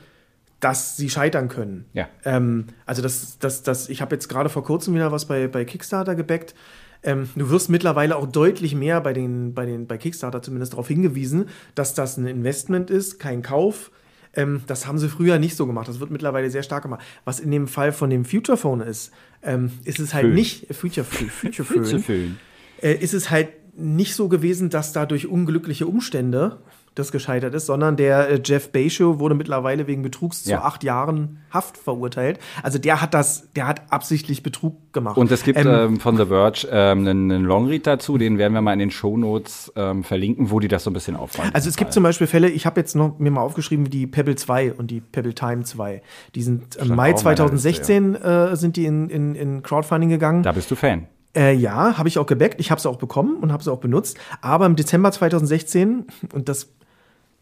[0.61, 1.85] dass sie scheitern können.
[1.93, 2.07] Ja.
[2.23, 5.65] Ähm, also das, das, das, ich habe jetzt gerade vor kurzem wieder was bei, bei
[5.65, 6.55] Kickstarter gebackt.
[7.03, 10.87] Ähm, du wirst mittlerweile auch deutlich mehr bei, den, bei, den, bei Kickstarter zumindest darauf
[10.87, 13.91] hingewiesen, dass das ein Investment ist, kein Kauf.
[14.35, 15.87] Ähm, das haben sie früher nicht so gemacht.
[15.87, 17.01] Das wird mittlerweile sehr stark gemacht.
[17.25, 20.35] Was in dem Fall von dem Future Phone ist, ähm, ist es halt Föhn.
[20.35, 22.39] nicht Future, Future Phone zu füllen.
[22.81, 26.59] äh, ist es halt nicht so gewesen, dass da durch unglückliche Umstände
[26.95, 30.57] das gescheitert ist, sondern der äh, Jeff Bezos wurde mittlerweile wegen Betrugs Ja.
[30.59, 32.39] zu acht Jahren Haft verurteilt.
[32.63, 35.17] Also der hat das, der hat absichtlich Betrug gemacht.
[35.17, 38.61] Und es gibt Ähm, ähm, von The Verge ähm, einen, Longread dazu, den werden wir
[38.61, 41.51] mal in den Shownotes ähm, verlinken, wo die das so ein bisschen aufräumen.
[41.53, 44.07] Also es gibt zum Beispiel Fälle, ich habe jetzt noch mir mal aufgeschrieben, wie die
[44.07, 46.01] Pebble 2 und die Pebble Time 2.
[46.35, 49.63] Die sind im Stand Mai auch auf meiner 2016 äh, sind die in, in, in
[49.63, 50.43] Crowdfunding gegangen.
[50.43, 51.07] Da bist du Fan.
[51.35, 52.59] Äh, ja, habe ich auch gebackt.
[52.59, 54.17] Ich habe sie auch bekommen und habe sie auch benutzt.
[54.41, 56.69] Aber im Dezember 2016, und das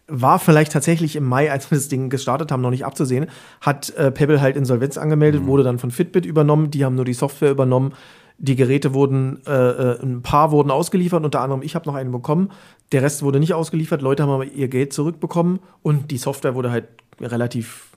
[0.09, 3.27] war vielleicht tatsächlich im Mai, als wir das Ding gestartet haben, noch nicht abzusehen,
[3.61, 6.71] hat äh, Pebble halt Insolvenz angemeldet, wurde dann von Fitbit übernommen.
[6.71, 7.93] Die haben nur die Software übernommen.
[8.37, 12.11] Die Geräte wurden, äh, äh, ein paar wurden ausgeliefert, unter anderem ich habe noch einen
[12.11, 12.51] bekommen.
[12.91, 14.01] Der Rest wurde nicht ausgeliefert.
[14.01, 16.87] Leute haben aber ihr Geld zurückbekommen und die Software wurde halt
[17.19, 17.89] relativ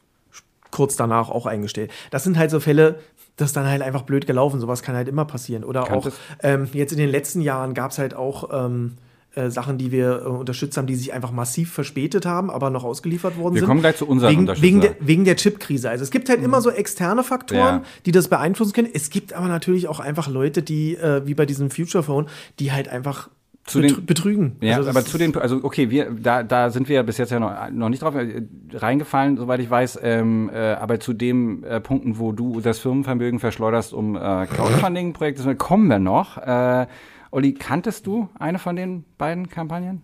[0.72, 1.92] kurz danach auch eingestellt.
[2.10, 2.98] Das sind halt so Fälle,
[3.36, 4.58] das ist dann halt einfach blöd gelaufen.
[4.58, 5.62] Sowas kann halt immer passieren.
[5.62, 6.08] Oder Kann auch
[6.42, 8.96] ähm, jetzt in den letzten Jahren gab es halt auch ähm,
[9.34, 12.84] äh, Sachen, die wir äh, unterstützt haben, die sich einfach massiv verspätet haben, aber noch
[12.84, 13.68] ausgeliefert worden Wir sind.
[13.68, 15.88] kommen gleich zu unseren wegen, wegen, der, wegen der Chipkrise.
[15.90, 17.82] Also es gibt halt immer so externe Faktoren, Ja.
[18.06, 18.88] die das beeinflussen können.
[18.92, 22.26] Es gibt aber natürlich auch einfach Leute, die, äh, wie bei diesem Future Phone,
[22.58, 23.30] die halt einfach
[23.64, 24.56] Zu betrü den- betrügen.
[24.60, 27.30] Ja, Also aber zu den, also okay, wir, da, da sind wir ja bis jetzt
[27.30, 28.42] ja noch, noch nicht drauf äh,
[28.74, 33.38] reingefallen, soweit ich weiß, ähm, äh, aber zu den äh, Punkten, wo du das Firmenvermögen
[33.40, 36.36] verschleuderst, um äh, Crowdfunding-Projekte, kommen wir noch.
[36.38, 36.86] Äh,
[37.32, 40.02] Olli, kanntest du eine von den beiden Kampagnen?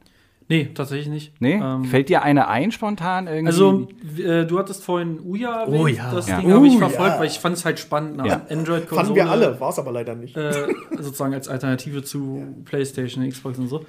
[0.49, 1.35] Nee, tatsächlich nicht.
[1.41, 1.61] Nee?
[1.63, 3.47] Ähm, Fällt dir eine ein spontan irgendwie?
[3.49, 5.79] also, äh, du hattest vorhin Uja erwähnt.
[5.83, 6.11] Oh ja.
[6.11, 6.41] Das Ja.
[6.41, 7.21] Ding habe ich verfolgt, ja.
[7.21, 8.19] weil ich fand es halt spannend.
[8.19, 8.35] Eine Ja.
[8.49, 8.97] Android-Konsole.
[8.97, 10.35] Fanden wir alle, war es aber leider nicht.
[10.39, 13.85] äh, sozusagen als Alternative zu PlayStation, Xbox und so.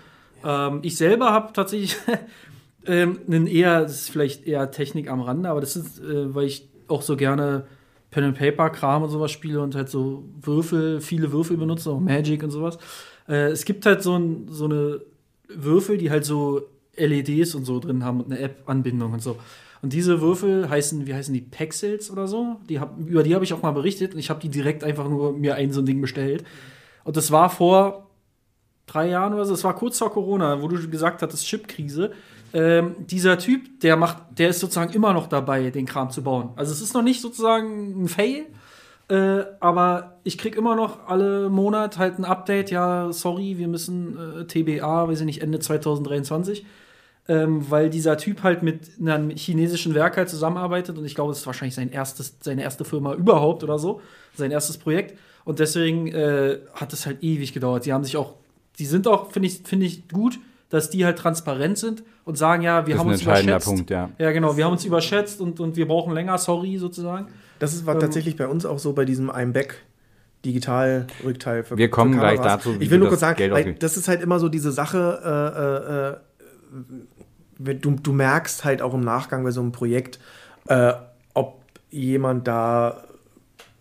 [0.46, 1.96] Ähm, ich selber habe tatsächlich
[2.86, 6.44] ähm, einen eher, das ist vielleicht eher Technik am Rande, aber das ist, äh, weil
[6.44, 7.68] ich auch so gerne
[8.12, 12.00] Pen and Paper Kram und sowas spiele und halt so Würfel, viele Würfel benutze, auch
[12.02, 12.78] Magic und sowas.
[13.30, 15.02] Äh, es gibt halt so, ein, so eine
[15.48, 16.64] Würfel, die halt so
[16.98, 19.38] LEDs und so drin haben und eine App-Anbindung und so.
[19.82, 22.58] Und diese Würfel heißen, wie heißen die, Pexels oder so?
[22.68, 25.08] Die hab, über die habe ich auch mal berichtet und ich habe die direkt einfach
[25.08, 26.44] nur mir ein so ein Ding bestellt.
[27.06, 28.08] Und das war vor
[28.88, 32.12] drei Jahren oder so, das war kurz vor Corona, wo du gesagt hattest, Chipkrise.
[32.52, 36.50] Ähm, dieser Typ, der macht, der ist sozusagen immer noch dabei, den Kram zu bauen.
[36.56, 38.48] Also es ist noch nicht sozusagen ein Fail,
[39.10, 44.18] äh, aber ich krieg immer noch alle Monat halt ein Update, ja, sorry, wir müssen
[44.18, 46.66] äh, TBA, weiß ich nicht, Ende 2023.
[47.28, 51.40] Ähm, weil dieser Typ halt mit einem chinesischen Werk halt zusammenarbeitet und ich glaube, es
[51.40, 54.02] ist wahrscheinlich sein erstes, seine erste Firma überhaupt oder so,
[54.34, 55.18] sein erstes Projekt.
[55.46, 57.86] Und deswegen äh, hat es halt ewig gedauert.
[57.86, 58.36] Die haben sich auch,
[58.80, 62.62] die sind auch, finde ich, finde ich gut, dass die halt transparent sind und sagen,
[62.62, 63.76] ja, wir das ist haben ein uns entscheidender überschätzt.
[63.76, 64.10] Punkt, ja.
[64.18, 67.28] Ja, genau, wir haben uns überschätzt und, und wir brauchen länger, sorry, sozusagen.
[67.58, 69.84] Das ist, war Ähm, tatsächlich bei uns auch so bei diesem I'm Back
[70.46, 73.74] Digital-Rückteil für Wir kommen für gleich dazu, wie Ich will nur kurz sagen, Geld weil
[73.74, 76.20] das ist halt immer so diese Sache,
[76.72, 76.78] äh, äh,
[77.58, 80.20] wenn du, du merkst halt auch im Nachgang bei so einem Projekt,
[80.68, 80.94] äh,
[81.34, 83.04] ob jemand da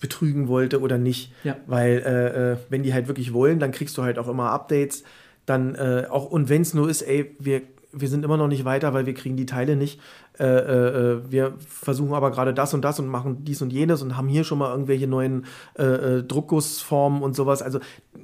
[0.01, 1.33] betrügen wollte oder nicht.
[1.45, 1.57] Ja.
[1.67, 5.05] Weil äh, äh, wenn die halt wirklich wollen, dann kriegst du halt auch immer Updates.
[5.49, 8.65] Dann äh, auch, und wenn es nur ist, ey, wir, wir sind immer noch nicht
[8.65, 10.01] weiter, weil wir kriegen die Teile nicht.
[10.39, 14.03] Äh, äh, äh, wir versuchen aber gerade das und das und machen dies und jenes
[14.03, 15.47] und haben hier schon mal irgendwelche neuen
[15.79, 15.83] äh,
[16.19, 17.61] äh, Druckgussformen und sowas.
[17.63, 17.81] Also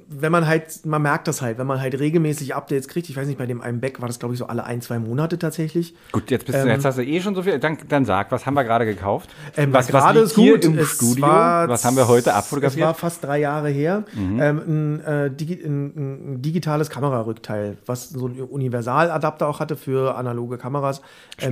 [0.07, 3.27] wenn man halt, man merkt das halt, wenn man halt regelmäßig Updates kriegt, ich weiß
[3.27, 5.95] nicht, bei dem einen Back war das, glaube ich, so alle ein, zwei Monate tatsächlich.
[6.11, 7.59] Gut, jetzt, bist du, Ähm, jetzt hast du eh schon so viel.
[7.59, 9.29] Dann, dann sag, was haben wir gerade gekauft?
[9.57, 10.65] Ähm, was, gerade ist hier gut.
[10.65, 11.21] im Studio?
[11.23, 12.97] war- was haben wir heute Es war abfotografiert?
[12.97, 14.03] fast drei Jahre her.
[14.13, 14.39] Mhm.
[14.41, 20.15] Ähm, ein, äh, digi ein, ein digitales Kamerarückteil, was so einen Universaladapter auch hatte für
[20.15, 21.01] analoge Kameras.
[21.39, 21.51] Ähm,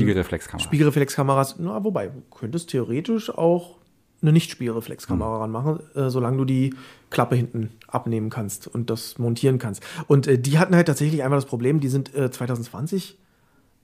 [0.59, 1.43] Spiegelreflexkamera.
[1.45, 3.77] Spiegelreflexkameras, na, wobei, du könntest theoretisch auch
[4.21, 5.41] eine Nicht-Spiegelreflexkamera Mhm.
[5.41, 6.73] ranmachen, äh, solange du die
[7.09, 9.83] Klappe hinten abnehmen kannst und das montieren kannst.
[10.07, 13.17] Und äh, die hatten halt tatsächlich einmal das Problem, die sind äh, 2020,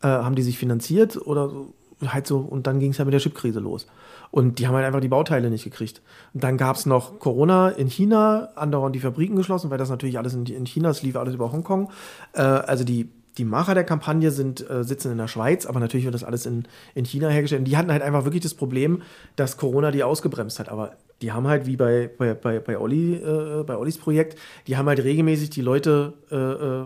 [0.01, 1.73] äh, haben die sich finanziert oder so,
[2.07, 3.85] halt so, und dann ging es ja mit der Chipkrise los.
[4.31, 6.01] Und die haben halt einfach die Bauteile nicht gekriegt.
[6.33, 10.17] Und dann gab es noch Corona in China, andauernd die Fabriken geschlossen, weil das natürlich
[10.17, 11.89] alles in, in China, es lief alles über Hongkong.
[12.33, 16.05] Äh, also die, die Macher der Kampagne sind, äh, sitzen in der Schweiz, aber natürlich
[16.05, 17.61] wird das alles in, in China hergestellt.
[17.61, 19.01] Und die hatten halt einfach wirklich das Problem,
[19.37, 20.67] dass Corona die ausgebremst hat.
[20.69, 24.75] Aber die haben halt, wie bei, bei, bei, bei, Olli, äh, bei Ollis Projekt, die
[24.75, 26.85] haben halt regelmäßig die Leute äh, äh,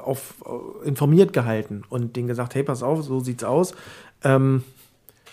[0.00, 3.74] auf, äh, informiert gehalten und denen gesagt, hey, pass auf, so sieht's aus.
[4.24, 4.64] Ähm,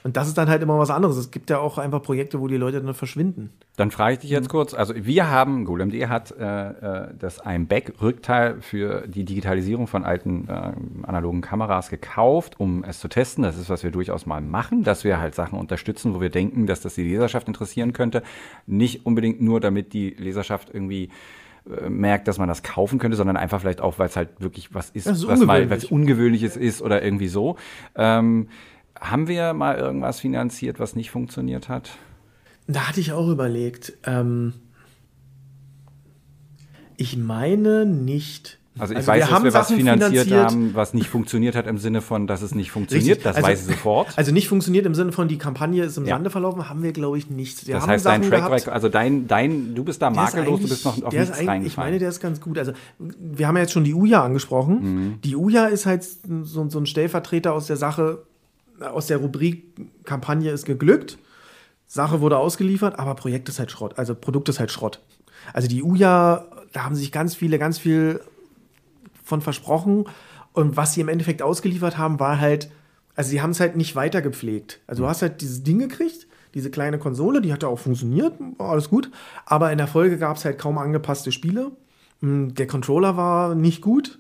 [0.06, 1.18] und das ist dann halt immer was anderes.
[1.18, 3.50] Es gibt ja auch einfach Projekte, wo die Leute dann verschwinden.
[3.76, 8.62] Dann frage ich dich jetzt kurz, also wir haben, GolemD hat äh, äh, das IMBAC-Rückteil
[8.62, 10.74] für die Digitalisierung von alten äh,
[11.08, 13.44] analogen Kameras gekauft, um es zu testen.
[13.44, 16.68] Das ist, was wir durchaus mal machen, dass wir halt Sachen unterstützen, wo wir denken,
[16.68, 18.22] dass das die Leserschaft interessieren könnte.
[18.68, 21.10] Nicht unbedingt nur, damit die Leserschaft irgendwie
[21.68, 24.72] äh, merkt, dass man das kaufen könnte, sondern einfach vielleicht auch, weil es halt wirklich
[24.76, 25.72] was ist, ist was mal ungewöhnlich.
[25.72, 27.56] was Ungewöhnliches ist oder irgendwie so.
[27.96, 28.50] Ähm,
[29.10, 31.92] haben wir mal irgendwas finanziert, was nicht funktioniert hat?
[32.68, 33.94] Da hatte ich auch überlegt.
[34.06, 34.54] Ähm,
[36.98, 38.60] ich meine nicht.
[38.78, 40.52] Also ich Also weiß, wir dass haben wir was finanziert, finanziert.
[40.52, 43.08] haben, was nicht funktioniert hat im Sinne von, dass es nicht funktioniert.
[43.20, 43.24] Richtig.
[43.24, 44.08] Das Also- weiß ich sofort.
[44.18, 46.16] Also nicht funktioniert im Sinne von, die Kampagne ist im Ja.
[46.16, 47.68] Sande verlaufen, haben wir, glaube ich, nicht.
[47.68, 50.68] Wir das heißt, dein Sachen Track gehabt- also dein, dein, du bist da makellos, du
[50.68, 51.88] bist noch auf nichts eigentlich- Ich reingefallen.
[51.92, 52.58] meine, der ist ganz gut.
[52.58, 54.80] Also, wir haben ja jetzt schon die Uja angesprochen.
[54.82, 55.22] Mhm.
[55.24, 58.24] Die Uja ist halt so, so ein Stellvertreter aus der Sache,
[58.82, 59.66] aus der Rubrik
[60.04, 61.18] Kampagne ist geglückt.
[61.88, 63.98] Sache wurde ausgeliefert, aber Projekt ist halt Schrott.
[63.98, 65.02] Also Produkt ist halt Schrott.
[65.54, 68.22] Also die Uja, da haben sich ganz viele, ganz viel
[69.24, 70.06] von versprochen.
[70.54, 72.72] Und was sie im Endeffekt ausgeliefert haben, war halt,
[73.16, 74.80] also sie haben es halt nicht weiter gepflegt.
[74.88, 78.70] Also du hast halt dieses Ding gekriegt, diese kleine Konsole, die hatte auch funktioniert, war
[78.70, 79.12] alles gut.
[79.46, 81.72] Aber in der Folge gab es halt kaum angepasste Spiele.
[82.22, 84.20] Mm, Der Controller war nicht gut.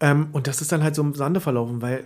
[0.00, 2.04] Ähm, und das ist dann halt so im Sande verlaufen, weil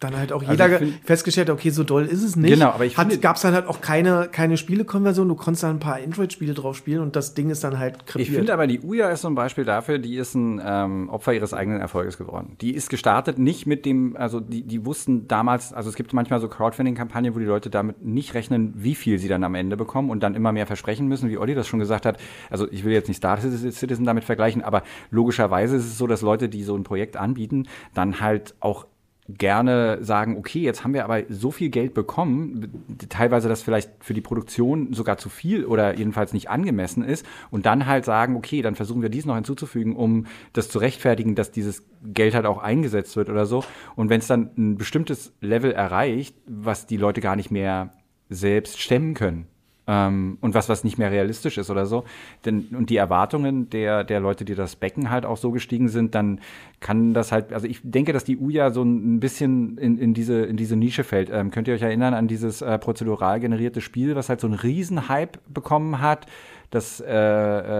[0.00, 2.52] dann halt auch jeder ich ge- find- festgestellt okay, so doll ist es nicht.
[2.54, 5.28] Genau, aber ich finde- gab es dann halt auch keine, keine Spielekonversion.
[5.28, 8.28] Du konntest dann ein paar Android-Spiele drauf spielen und das Ding ist dann halt krepiert.
[8.28, 11.32] Ich finde aber, die Uja ist so ein Beispiel dafür, die ist ein ähm, Opfer
[11.34, 12.56] ihres eigenen Erfolges geworden.
[12.60, 16.40] Die ist gestartet nicht mit dem, also die, die wussten damals, also es gibt manchmal
[16.40, 20.10] so Crowdfunding-Kampagnen, wo die Leute damit nicht rechnen, wie viel sie dann am Ende bekommen
[20.10, 22.18] und dann immer mehr versprechen müssen, wie Olli das schon gesagt hat.
[22.50, 26.22] Also ich will jetzt nicht Star Citizen damit vergleichen, aber logischerweise ist es so, dass
[26.22, 28.86] Leute, die so ein Projekt anbieten, dann halt auch
[29.28, 34.14] gerne sagen, okay, jetzt haben wir aber so viel Geld bekommen, teilweise das vielleicht für
[34.14, 38.62] die Produktion sogar zu viel oder jedenfalls nicht angemessen ist und dann halt sagen, okay,
[38.62, 42.58] dann versuchen wir dies noch hinzuzufügen, um das zu rechtfertigen, dass dieses Geld halt auch
[42.58, 43.64] eingesetzt wird oder so.
[43.96, 47.92] Und wenn es dann ein bestimmtes Level erreicht, was die Leute gar nicht mehr
[48.30, 49.46] selbst stemmen können,
[49.88, 52.04] ähm, und was, was nicht mehr realistisch ist oder so.
[52.44, 56.14] Denn, und die Erwartungen der, der Leute, die das Becken halt auch so gestiegen sind,
[56.14, 56.40] dann
[56.80, 60.44] kann das halt, also ich denke, dass die Uja so ein bisschen in, in, diese,
[60.44, 61.30] in diese Nische fällt.
[61.32, 64.58] Ähm, könnt ihr euch erinnern an dieses äh, prozedural generierte Spiel, was halt so einen
[64.58, 66.26] riesen Hype bekommen hat?
[66.70, 67.08] Das, äh,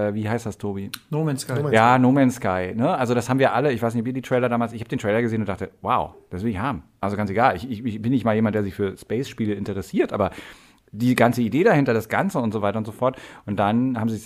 [0.09, 0.91] äh, wie heißt das, Tobi?
[1.11, 1.57] No Man's Sky.
[1.57, 2.73] No Man's Ja, No Man's Sky.
[2.75, 2.89] Ne?
[2.97, 3.71] Also das haben wir alle.
[3.73, 4.73] Ich weiß nicht, wie die Trailer damals.
[4.73, 6.85] Ich habe den Trailer gesehen und dachte, wow, das will ich haben.
[6.99, 7.55] Also ganz egal.
[7.55, 10.31] Ich, ich, ich bin nicht mal jemand, der sich für Space-Spiele interessiert, aber
[10.93, 13.17] die ganze Idee dahinter, das Ganze und so weiter und so fort.
[13.47, 14.21] Und dann haben sie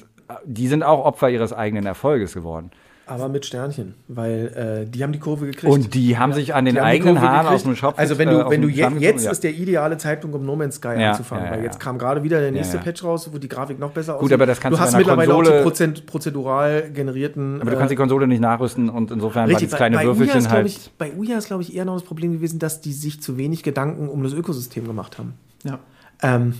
[0.44, 2.70] die sind auch Opfer ihres eigenen Erfolges geworden.
[3.04, 5.70] Aber mit Sternchen, weil äh, die haben die Kurve gekriegt.
[5.70, 7.54] Und die haben sich an den eigenen Haaren gekriegt.
[7.54, 9.32] aus dem Shop Also wenn äh, du, aus wenn du je, jetzt ja.
[9.32, 11.64] ist der ideale Zeitpunkt, um No Man's Sky Ja, anzufangen, ja, ja, weil ja.
[11.66, 12.82] jetzt kam gerade wieder der nächste ja.
[12.82, 14.28] Patch raus, wo die Grafik noch besser aussieht.
[14.28, 17.60] Gut, aber das kannst du du hast mittlerweile auch die Konsole- Prozent, prozedural generierten.
[17.60, 20.38] Aber du kannst die Konsole nicht nachrüsten und insofern Richtig, das kleine bei, bei Würfelchen
[20.38, 20.66] ist, halt.
[20.66, 23.36] ich, bei Uya ist, glaube ich, eher noch das Problem gewesen, dass die sich zu
[23.36, 25.34] wenig Gedanken um das Ökosystem gemacht haben.
[25.64, 25.80] Ja.
[26.22, 26.54] Ähm,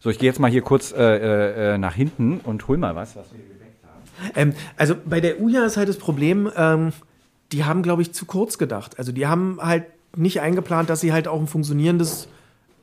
[0.00, 3.16] So, ich gehe jetzt mal hier kurz äh, äh, nach hinten und hol mal was,
[3.16, 4.50] was wir hier geweckt haben.
[4.50, 6.92] Ähm, also bei der Uja ist halt das Problem, ähm,
[7.52, 8.98] die haben, glaube ich, zu kurz gedacht.
[8.98, 9.84] Also die haben halt
[10.16, 12.28] nicht eingeplant, dass sie halt auch ein funktionierendes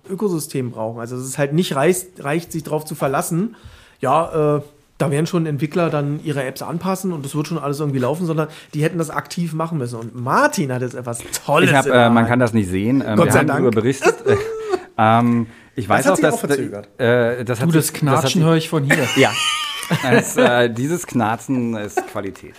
[0.09, 0.99] Ökosystem brauchen.
[0.99, 3.55] Also es ist halt nicht reicht, reicht sich darauf zu verlassen,
[3.99, 4.61] ja, äh,
[4.97, 8.25] da werden schon Entwickler dann ihre Apps anpassen und das wird schon alles irgendwie laufen,
[8.27, 9.99] sondern die hätten das aktiv machen müssen.
[9.99, 11.69] Und Martin hat jetzt etwas Tolles.
[11.69, 13.03] Ich hab, äh, man kann das nicht sehen.
[13.05, 13.59] Ähm, Gott wir sei haben Dank.
[13.61, 14.15] darüber berichtet.
[14.97, 16.89] ähm, ich weiß hat auch, sich dass auch verzögert.
[16.99, 19.07] Äh, das hat Du, das Knatschen höre ich von hier.
[19.15, 19.31] Ja.
[20.11, 22.55] Es, äh, dieses Knarzen ist Qualität.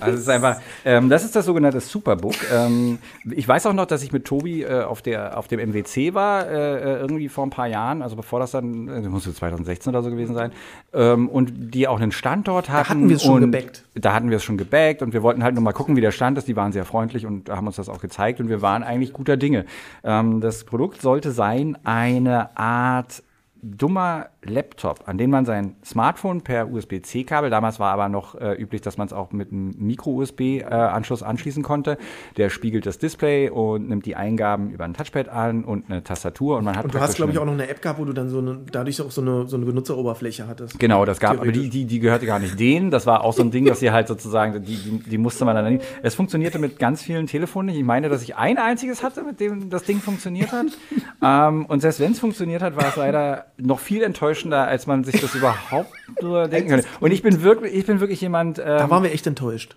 [0.00, 2.34] Also es ist einfach, ähm, das ist das sogenannte Superbook.
[2.52, 2.98] Ähm,
[3.30, 6.46] ich weiß auch noch, dass ich mit Tobi äh, auf, der, auf dem MWC war,
[6.46, 9.32] äh, äh, irgendwie vor ein paar Jahren, also bevor das dann, äh, das muss so
[9.32, 10.52] 2016 oder so gewesen sein,
[10.92, 12.88] ähm, und die auch einen Standort hatten.
[12.88, 13.84] hatten wir es schon gebackt.
[13.94, 16.12] Da hatten wir es schon gebackt und wir wollten halt nur mal gucken, wie der
[16.12, 16.48] Stand ist.
[16.48, 19.36] Die waren sehr freundlich und haben uns das auch gezeigt und wir waren eigentlich guter
[19.36, 19.64] Dinge.
[20.04, 23.22] Ähm, das Produkt sollte sein eine Art
[23.62, 28.80] dummer Laptop, an den man sein Smartphone per USB-C-Kabel, damals war aber noch äh, üblich,
[28.80, 31.98] dass man es auch mit einem Micro-USB-Anschluss anschließen konnte.
[32.36, 36.58] Der spiegelt das Display und nimmt die Eingaben über ein Touchpad an und eine Tastatur
[36.58, 38.12] und man hat Und du hast, glaube ich, auch noch eine App gehabt, wo du
[38.12, 40.78] dann so eine, dadurch auch so eine, so eine Benutzeroberfläche hattest.
[40.78, 42.90] Genau, das gab, aber die, die, die gehörte gar nicht denen.
[42.90, 45.56] Das war auch so ein Ding, dass sie halt sozusagen, die, die, die musste man
[45.56, 45.84] dann nicht.
[46.02, 47.78] Es funktionierte mit ganz vielen Telefonen nicht.
[47.78, 50.66] Ich meine, dass ich ein einziges hatte, mit dem das Ding funktioniert hat.
[51.22, 55.04] ähm, und selbst wenn es funktioniert hat, war es leider noch viel enttäuschender, als man
[55.04, 55.92] sich das überhaupt
[56.22, 56.86] nur denken könnte.
[57.00, 58.58] Und ich bin wirklich, ich bin wirklich jemand.
[58.58, 59.76] Ähm, Da waren wir echt enttäuscht.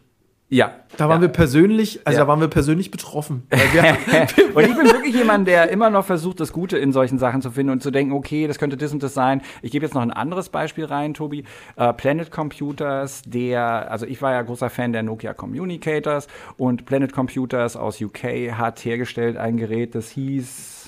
[0.50, 0.74] ja.
[0.98, 1.28] Da waren ja.
[1.28, 2.26] wir persönlich, also Ja.
[2.26, 3.48] da waren wir persönlich betroffen.
[4.54, 7.50] Und ich bin wirklich jemand, der immer noch versucht, das Gute in solchen Sachen zu
[7.52, 9.42] finden und zu denken, okay, das könnte das und das sein.
[9.62, 11.46] Ich gebe jetzt noch ein anderes Beispiel rein, Tobi.
[11.78, 17.14] Äh, Planet Computers, der, also ich war ja großer Fan der Nokia Communicators und Planet
[17.14, 20.81] Computers aus UK hat hergestellt ein Gerät, das hieß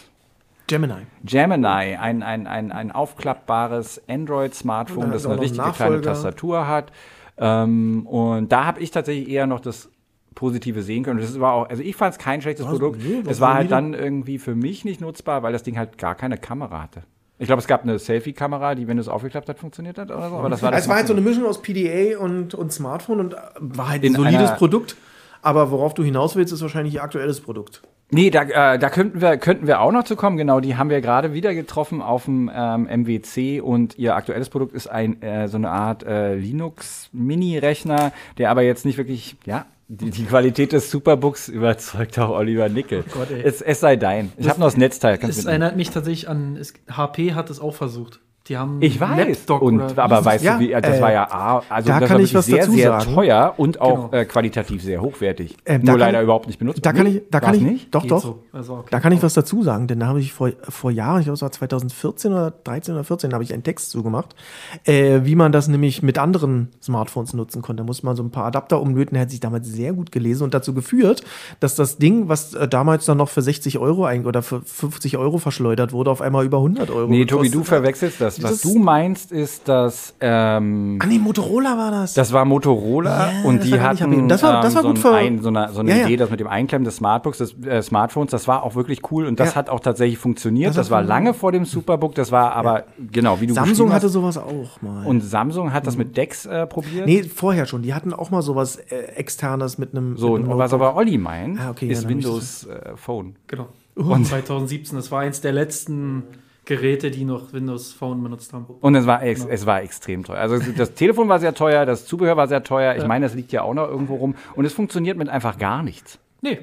[0.68, 1.06] Gemini.
[1.24, 6.02] Gemini, ein, ein, ein, ein aufklappbares Android-Smartphone, das eine richtige kleine Nachfolger.
[6.02, 6.92] Tastatur hat.
[7.38, 9.90] Ähm, und da habe ich tatsächlich eher noch das
[10.36, 11.20] Positive sehen können.
[11.20, 12.74] Das war auch, also ich fand es kein schlechtes Was?
[12.74, 13.02] Produkt.
[13.04, 16.16] Nee, es war halt dann irgendwie für mich nicht nutzbar, weil das Ding halt gar
[16.16, 17.04] keine Kamera hatte.
[17.40, 20.36] Ich glaube, es gab eine Selfie-Kamera, die, wenn es aufgeklappt hat, funktioniert hat oder so.
[20.36, 23.20] Aber das war das es war halt so eine Mischung aus PDA und, und Smartphone
[23.20, 24.96] und äh, war halt ein In solides Produkt.
[25.42, 27.82] Aber worauf du hinaus willst, ist wahrscheinlich ihr aktuelles Produkt.
[28.14, 30.38] Nee, da, äh, da könnten, wir, könnten wir auch noch zu kommen.
[30.38, 34.74] Genau, die haben wir gerade wieder getroffen auf dem ähm, MWC und ihr aktuelles Produkt
[34.74, 40.12] ist ein äh, so eine Art äh, Linux-Mini-Rechner, der aber jetzt nicht wirklich, ja, die,
[40.12, 43.04] die Qualität des Superbooks überzeugt auch Oliver Nickel.
[43.14, 43.42] Gott, ey.
[43.44, 44.32] es, es sei dein.
[44.38, 45.16] Ich habe noch das Netzteil.
[45.16, 45.48] Es mitnehmen.
[45.48, 48.22] erinnert mich tatsächlich an, es, HP hat es auch versucht.
[48.50, 49.26] Die haben Ich weiß.
[49.40, 52.00] Lapdog Und, oder aber weißt Ja, du, wie, das äh, war ja A, also da
[52.02, 53.14] das kann war ich was sehr, dazu sehr sagen.
[53.16, 54.22] teuer und auch Genau.
[54.22, 55.56] äh, qualitativ sehr hochwertig.
[55.66, 56.86] Ähm, Nur leider ich- überhaupt nicht benutzt.
[56.86, 57.96] Da kann ich, da kann ich, nicht?
[57.96, 58.22] doch, Geht doch.
[58.22, 58.44] so.
[58.52, 58.88] Also, okay.
[58.92, 61.36] Da kann ich was dazu sagen, denn da habe ich vor, vor Jahren, ich glaube,
[61.36, 64.36] es war 2014 oder 13 oder 14, habe ich einen Text zugemacht,
[64.84, 67.82] äh, wie man das nämlich mit anderen Smartphones nutzen konnte.
[67.84, 70.44] Da musste man so ein paar Adapter umlöten, der hat sich damals sehr gut gelesen
[70.44, 71.24] und dazu geführt,
[71.62, 75.16] dass das Ding, was äh, damals dann noch für 60 Euro eigentlich oder für 50
[75.18, 77.08] Euro verschleudert wurde, auf einmal über 100 Euro.
[77.10, 77.68] Nee, Tobi, du hat.
[77.68, 78.33] verwechselst das.
[78.42, 82.14] Was Das- du meinst, ist, dass ähm, Ah, nee, Motorola war das.
[82.14, 84.28] das war Motorola Ja, und das die war hatten.
[84.30, 86.06] Das war- das war ähm, gut so, ver- ein, so eine, so eine Ja, ja.
[86.06, 89.26] Idee, das mit dem Einklemmen des Smartbooks, des äh, Smartphones, das war auch wirklich cool
[89.26, 89.56] und das Ja.
[89.56, 90.70] hat auch tatsächlich funktioniert.
[90.70, 94.10] Das Das, war lange vor dem Superbook, das war aber genau wie du Samsung hatte
[94.10, 95.06] sowas auch mal.
[95.06, 97.06] und Samsung hat das mit Dex äh, probiert.
[97.06, 97.82] nee, vorher schon.
[97.82, 100.18] Die hatten auch mal sowas äh, externes mit einem.
[100.18, 103.36] So, mit einem und was aber Olli meint, Ah, okay, ja, ist Windows äh, Phone.
[103.48, 103.68] Genau.
[103.96, 106.24] Und 2017, das war eins der letzten
[106.66, 108.66] Geräte, die noch Windows Phone benutzt haben.
[108.66, 110.38] Und es war, ex es war extrem teuer.
[110.38, 112.96] Also das Telefon war sehr teuer, das Zubehör war sehr teuer.
[112.96, 114.36] Ich meine, das liegt ja auch noch irgendwo rum.
[114.56, 116.20] Und es funktioniert mit einfach gar nichts.
[116.42, 116.60] Nee.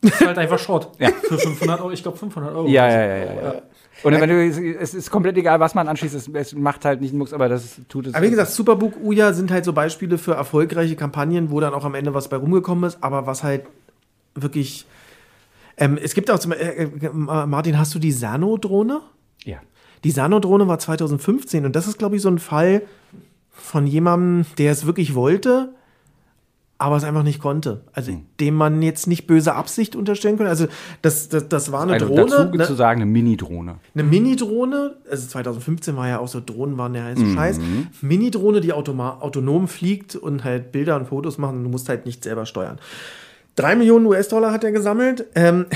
[0.00, 0.90] Das ist halt einfach Schrott.
[1.28, 2.66] Für 500 Euro, ich glaube 500 Euro.
[2.66, 3.42] Ja, ja, ja, ja.
[3.42, 3.62] ja.
[4.02, 7.14] Und wenn du, es ist komplett egal, was man anschließt, es, es macht halt nicht
[7.14, 8.14] Mucks, aber das tut es.
[8.14, 11.84] Aber wie gesagt, Superbook, Uja sind halt so Beispiele für erfolgreiche Kampagnen, wo dann auch
[11.84, 13.64] am Ende was bei rumgekommen ist, aber was halt
[14.34, 14.86] wirklich.
[15.76, 19.00] Ähm, es gibt auch zum äh, äh, Martin, hast du die Sano-Drohne?
[19.44, 19.58] Ja.
[20.04, 22.82] Die Sano-Drohne war 2015 und das ist, glaube ich, so ein Fall
[23.50, 25.68] von jemandem, der es wirklich wollte,
[26.78, 27.82] aber es einfach nicht konnte.
[27.92, 28.22] Also Hm.
[28.40, 30.50] dem man jetzt nicht böse Absicht unterstellen konnte.
[30.50, 30.66] Also
[31.02, 32.64] das, das, das war eine Also Drohne, dazu ne?
[32.66, 33.76] zu sagen, eine Mini-Drohne.
[33.94, 37.06] Eine Mini-Drohne, also 2015 war ja auch so, Drohnen waren der Mhm.
[37.06, 37.60] heiße Scheiß.
[38.00, 42.24] Mini-Drohne, die autonom fliegt und halt Bilder und Fotos macht und du musst halt nicht
[42.24, 42.80] selber steuern.
[43.54, 45.26] Drei Millionen US-Dollar hat er gesammelt.
[45.36, 45.66] Ähm,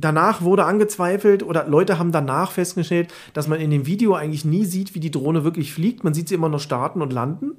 [0.00, 4.64] danach wurde angezweifelt oder Leute haben danach festgestellt, dass man in dem Video eigentlich nie
[4.64, 6.04] sieht, wie die Drohne wirklich fliegt.
[6.04, 7.58] Man sieht sie immer nur starten und landen.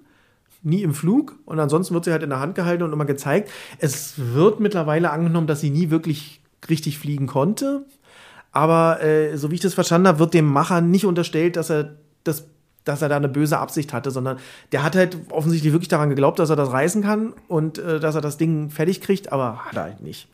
[0.62, 3.50] Nie im Flug und ansonsten wird sie halt in der Hand gehalten und immer gezeigt.
[3.78, 7.86] Es wird mittlerweile angenommen, dass sie nie wirklich richtig fliegen konnte.
[8.52, 11.96] Aber äh, so wie ich das verstanden habe, wird dem Macher nicht unterstellt, dass er
[12.24, 12.48] das
[12.86, 14.38] dass er da eine böse Absicht hatte, sondern
[14.72, 18.16] der hat halt offensichtlich wirklich daran geglaubt, dass er das reißen kann und äh, dass
[18.16, 20.28] er das Ding fertig kriegt, aber hat er halt nicht.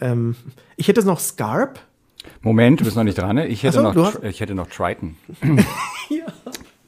[0.00, 0.36] Ähm,
[0.76, 1.78] ich hätte noch Scarp.
[2.40, 3.46] Moment, du bist noch nicht dran, ne?
[3.46, 5.16] Ich hätte, so, noch, hast- ich hätte noch Triton.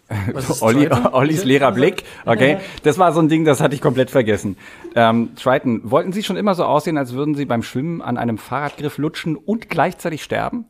[0.60, 1.06] Olli, Triton?
[1.12, 2.04] Ollis leerer Blick.
[2.24, 4.56] Okay, das war so ein Ding, das hatte ich komplett vergessen.
[4.94, 8.38] Ähm, Triton, wollten Sie schon immer so aussehen, als würden Sie beim Schwimmen an einem
[8.38, 10.64] Fahrradgriff lutschen und gleichzeitig sterben?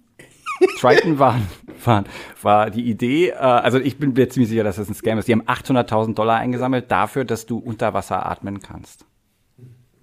[0.80, 1.40] Triton war,
[1.84, 2.04] war,
[2.42, 5.28] war die Idee, äh, also ich bin mir ziemlich sicher, dass das ein Scam ist.
[5.28, 9.04] Die haben 800.000 Dollar eingesammelt dafür, dass du unter Wasser atmen kannst.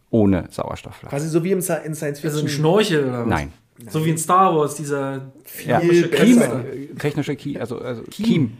[0.10, 1.16] Ohne Sauerstoffflasche.
[1.16, 2.50] Quasi so wie im Sci- in Science Also ein Fiction.
[2.50, 3.28] Schnorchel oder was?
[3.28, 3.54] Nein.
[3.90, 5.32] So wie in Star Wars, dieser
[5.66, 5.80] Ja.
[5.80, 8.58] Kiem, äh, technische Kiem, also, also Kiem.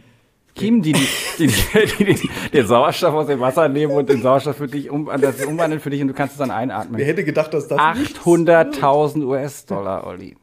[0.56, 1.06] Kiem, die, die,
[1.38, 5.08] die, die, die, den Sauerstoff aus dem Wasser nehmen und den Sauerstoff für dich um,
[5.20, 6.98] das umwandeln für dich und du kannst es dann einatmen.
[6.98, 10.36] Wer hätte gedacht, dass das nicht- 800.000 US-Dollar, Olli.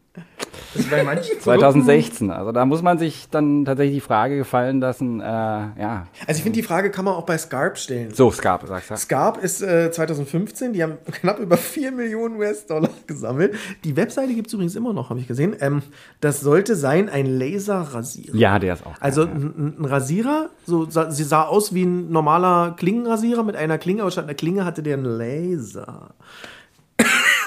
[0.73, 2.31] Das ist bei manchen 2016.
[2.31, 6.07] Also da muss man sich dann tatsächlich die Frage gefallen lassen, äh, ja.
[6.27, 8.13] Also ich finde, die Frage kann man auch bei Scarp stellen.
[8.13, 8.95] So, Scarp, sagst du.
[8.95, 13.55] Scarp ist äh, 2015, die haben knapp über 4 Millionen US-Dollar gesammelt.
[13.83, 15.55] Die Webseite gibt es übrigens immer noch, habe ich gesehen.
[15.59, 15.81] Ähm,
[16.21, 18.35] das sollte sein ein Laserrasierer.
[18.35, 18.93] Ja, der ist auch.
[18.99, 23.55] Also geil, ein, ein Rasierer, so sah, sie sah aus wie ein normaler Klingenrasierer mit
[23.55, 26.13] einer Klinge, aber statt einer Klinge hatte der einen Laser.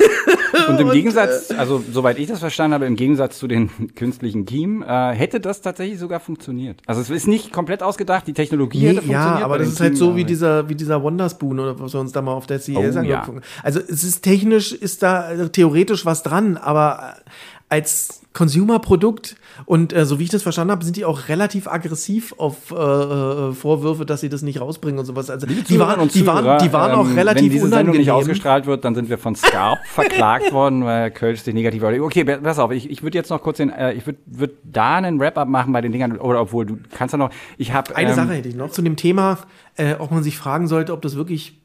[0.69, 4.47] Und im und, Gegensatz, also soweit ich das verstanden habe, im Gegensatz zu den künstlichen
[4.47, 6.81] Kiem, äh, hätte das tatsächlich sogar funktioniert.
[6.87, 9.39] Also es ist nicht komplett ausgedacht, die Technologie Nee, hätte funktioniert.
[9.41, 12.01] ja, aber das ist halt Kiem, so wie dieser, wie dieser Wonderspoon oder was wir
[12.01, 13.63] uns da mal auf der CES Oh, angeguckt ja.
[13.63, 17.31] Also es ist technisch, ist da äh, theoretisch was dran, aber äh,
[17.69, 22.35] als Consumer-Produkt und äh, so wie ich das verstanden habe, sind die auch relativ aggressiv
[22.37, 25.31] auf äh, äh, Vorwürfe, dass sie das nicht rausbringen und sowas.
[25.31, 28.15] Also die waren, die waren, die waren auch ähm, relativ Wenn diese Sendung nicht unangenehm.
[28.15, 31.95] ausgestrahlt wird, dann sind wir von Scarp verklagt worden, weil Kölsch sich negativ war.
[32.01, 34.97] Okay, pass auf, ich, ich würde jetzt noch kurz den, äh, ich würde würd da
[34.97, 38.11] einen Wrap-up machen bei den Dingern, oder obwohl du kannst ja noch, ich habe Eine
[38.11, 39.39] ähm, Sache hätte ich noch zu dem Thema,
[39.77, 41.64] äh, ob man sich fragen sollte, ob das wirklich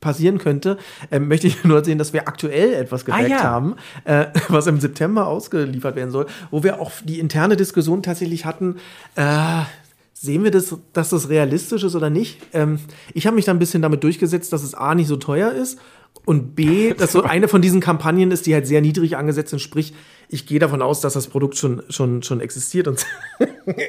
[0.00, 0.78] passieren könnte,
[1.10, 3.42] ähm, möchte ich nur erzählen, dass wir aktuell etwas gedeckt Ah, ja.
[3.42, 8.44] haben, äh, was im September ausgeliefert werden soll, wo wir auch die interne Diskussion tatsächlich
[8.44, 8.76] hatten,
[9.16, 9.62] äh,
[10.14, 12.40] sehen wir das, dass das realistisch ist oder nicht?
[12.52, 12.80] Ähm,
[13.14, 15.78] ich habe mich da ein bisschen damit durchgesetzt, dass es A nicht so teuer ist
[16.24, 19.60] und B, dass so eine von diesen Kampagnen ist, die halt sehr niedrig angesetzt sind,
[19.60, 19.94] sprich,
[20.28, 23.06] ich gehe davon aus, dass das Produkt schon, schon, schon existiert und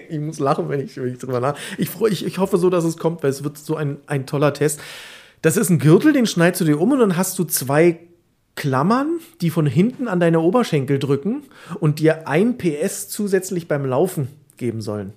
[0.09, 1.55] ich muss lachen, wenn ich, wenn ich drüber nach.
[1.77, 4.25] Ich, freu- ich, ich hoffe so, dass es kommt, weil es wird so ein, ein
[4.25, 4.79] toller Test.
[5.41, 7.99] Das ist ein Gürtel, den schneidest du dir um und dann hast du zwei
[8.55, 11.43] Klammern, die von hinten an deine Oberschenkel drücken
[11.79, 14.27] und dir ein PS zusätzlich beim Laufen
[14.57, 15.13] geben sollen.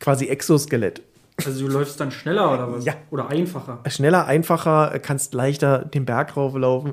[0.00, 1.00] quasi Exoskelett.
[1.44, 2.84] Also du läufst dann schneller oder was?
[2.84, 2.94] Ja.
[3.10, 3.80] Oder einfacher.
[3.88, 6.92] Schneller, einfacher, kannst leichter den Berg rauflaufen.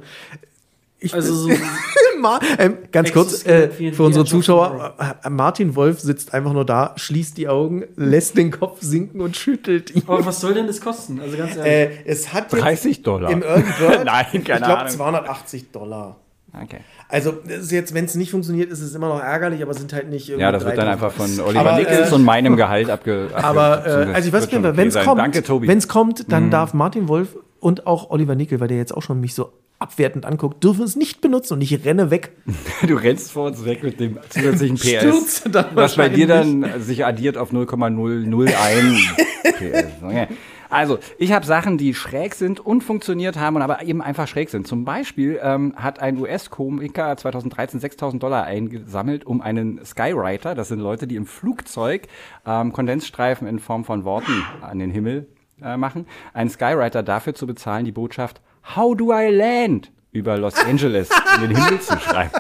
[1.00, 1.50] Ich Also so,
[2.20, 6.93] Ma ähm, ganz kurz äh, für unsere Zuschauer: äh, Martin Wolf sitzt einfach nur da,
[6.97, 10.04] schließt die Augen, lässt den Kopf sinken und schüttelt ihn.
[10.08, 11.22] aber was soll denn das kosten?
[11.22, 11.72] Also ganz ehrlich.
[11.72, 13.32] Äh, es hat jetzt 30 Dollar.
[13.32, 13.64] im Early
[14.06, 14.91] Nein, ich keine glaube Ahnung.
[14.91, 16.18] 280 Dollar.
[16.52, 16.80] Okay.
[17.08, 19.93] Also ist jetzt, wenn es nicht funktioniert, ist es immer noch ärgerlich, aber es sind
[19.93, 21.04] halt nicht irgendwie Ja, das wird dann 3000.
[21.04, 23.30] einfach von Oliver Aber, Nickels äh, und meinem Gehalt abge.
[23.34, 24.10] Aber abgezogen.
[24.12, 27.38] äh, also ich weiß nicht, wenn es kommt, wenn es kommt, dann darf Martin Wolf
[27.60, 30.96] und auch Oliver Nickel, weil der jetzt auch schon mich so abwertend anguckt, dürfen es
[30.96, 32.32] nicht benutzen und ich renne weg.
[32.88, 35.00] du rennst vor uns weg mit dem zusätzlichen PS.
[35.00, 40.04] Stürze dann was bei dir dann sich addiert auf 0,001 PS.
[40.04, 40.28] Okay.
[40.72, 44.52] Also, ich habe Sachen, die schräg sind und funktioniert haben und aber eben einfach schräg
[44.52, 44.68] sind.
[44.68, 50.80] Zum Beispiel ähm, hat ein US-Komiker 2013 6000 Dollar eingesammelt, um einen Skywriter, das sind
[50.80, 52.08] Leute, die im Flugzeug
[52.46, 55.28] ähm, Kondensstreifen in Form von Worten an den Himmel
[55.60, 58.40] äh, machen, einen Skywriter dafür zu bezahlen, die Botschaft
[58.76, 62.32] How do I land über Los Angeles in den Himmel zu schreiben.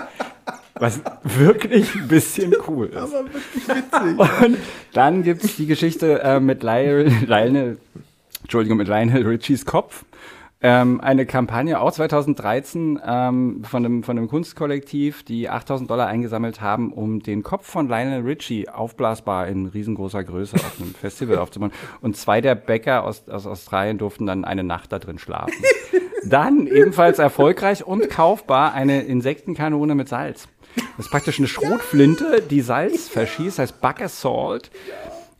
[0.75, 2.97] Was wirklich ein bisschen cool ist.
[2.97, 4.41] Aber wirklich witzig.
[4.41, 4.57] Und
[4.93, 7.77] dann gibt es die Geschichte äh, mit Lionel, Lionel,
[8.41, 10.05] Entschuldigung, mit Lionel Richies Kopf.
[10.61, 16.59] Ähm, eine Kampagne auch 2013 ähm, von, einem, von einem Kunstkollektiv, die 8000 Dollar eingesammelt
[16.59, 21.71] haben, um den Kopf von Lionel Richie aufblasbar in riesengroßer Größe auf einem Festival aufzubauen.
[22.01, 25.63] Und zwei der Bäcker aus, aus Australien durften dann eine Nacht da drin schlafen.
[26.25, 30.49] Dann ebenfalls erfolgreich und kaufbar eine Insektenkanone mit Salz.
[30.97, 34.71] Das ist praktisch eine Schrotflinte, die Salz verschießt, heißt Buck Assault.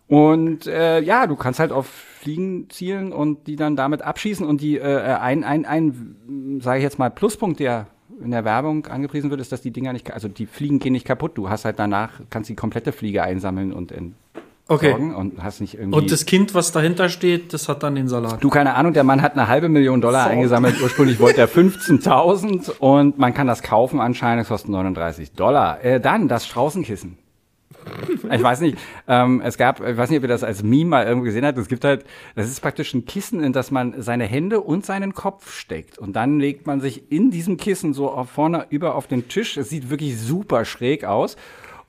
[0.08, 1.88] Und äh, ja, du kannst halt auf
[2.20, 4.46] Fliegen zielen und die dann damit abschießen.
[4.46, 7.88] Und die äh, ein, ein, ein sage ich jetzt mal, Pluspunkt, der
[8.22, 11.06] in der Werbung angepriesen wird, ist, dass die Dinger nicht, also die Fliegen gehen nicht
[11.06, 11.38] kaputt.
[11.38, 14.16] Du hast halt danach, kannst die komplette Fliege einsammeln und entsorgen
[14.68, 14.94] okay.
[14.94, 15.98] und hast nicht irgendwie.
[15.98, 18.44] Und das Kind, was dahinter steht, das hat dann den Salat.
[18.44, 20.82] Du, keine Ahnung, der Mann hat eine halbe Million Dollar eingesammelt.
[20.84, 24.44] Ursprünglich wollte er 15.000 und man kann das kaufen anscheinend.
[24.44, 25.82] Es kostet 39 Dollar.
[25.86, 27.18] Äh, dann das Straußenkissen.
[28.32, 31.06] Ich weiß nicht, ähm, es gab, ich weiß nicht, ob ihr das als Meme mal
[31.06, 31.58] irgendwo gesehen habt.
[31.58, 32.04] Es gibt halt,
[32.36, 35.98] das ist praktisch ein Kissen, in das man seine Hände und seinen Kopf steckt.
[35.98, 39.58] Und dann legt man sich in diesem Kissen so auf vorne über auf den Tisch.
[39.58, 41.38] Es sieht wirklich super schräg aus.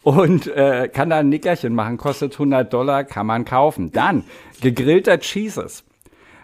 [0.03, 3.93] Und äh, kann da ein Nickerchen machen, kostet 100 Dollar, kann man kaufen.
[3.93, 4.24] Dann
[4.62, 5.85] gegrillter Cheeses.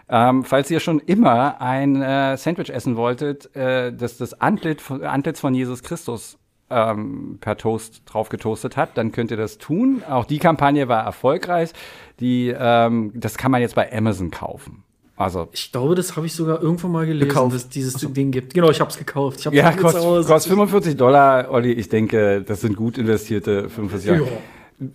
[0.09, 5.03] Ähm, falls ihr schon immer ein äh, Sandwich essen wolltet, äh, das das Antlitz von,
[5.03, 6.37] Antlitz von Jesus Christus
[6.69, 10.03] ähm, per Toast drauf getoastet hat, dann könnt ihr das tun.
[10.09, 11.71] Auch die Kampagne war erfolgreich.
[12.19, 14.83] Die, ähm, das kann man jetzt bei Amazon kaufen.
[15.15, 17.55] Also Ich glaube, das habe ich sogar irgendwo mal gelesen, Gekauft.
[17.55, 18.53] dass dieses Ding gibt.
[18.53, 19.39] Genau, ich habe es gekauft.
[19.39, 21.71] Ich habe ja, kostet, kostet 45 Dollar, Olli.
[21.71, 24.21] Ich denke, das sind gut investierte 45 Jahre.
[24.21, 24.27] Ja.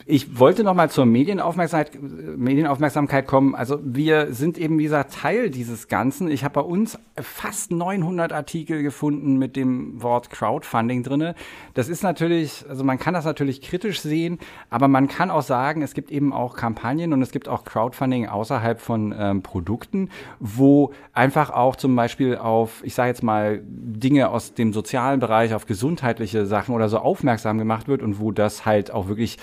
[0.07, 3.57] Ich wollte noch mal zur Medienaufmerksamkeit, Medienaufmerksamkeit kommen.
[3.57, 6.30] Also wir sind eben, gesagt, Teil dieses Ganzen.
[6.30, 11.35] Ich habe bei uns fast 900 Artikel gefunden mit dem Wort Crowdfunding drinne.
[11.74, 14.39] Das ist natürlich, also man kann das natürlich kritisch sehen,
[14.70, 18.28] aber man kann auch sagen, es gibt eben auch Kampagnen und es gibt auch Crowdfunding
[18.28, 24.28] außerhalb von ähm, Produkten, wo einfach auch zum Beispiel auf, ich sage jetzt mal, Dinge
[24.28, 28.64] aus dem sozialen Bereich, auf gesundheitliche Sachen oder so aufmerksam gemacht wird und wo das
[28.64, 29.39] halt auch wirklich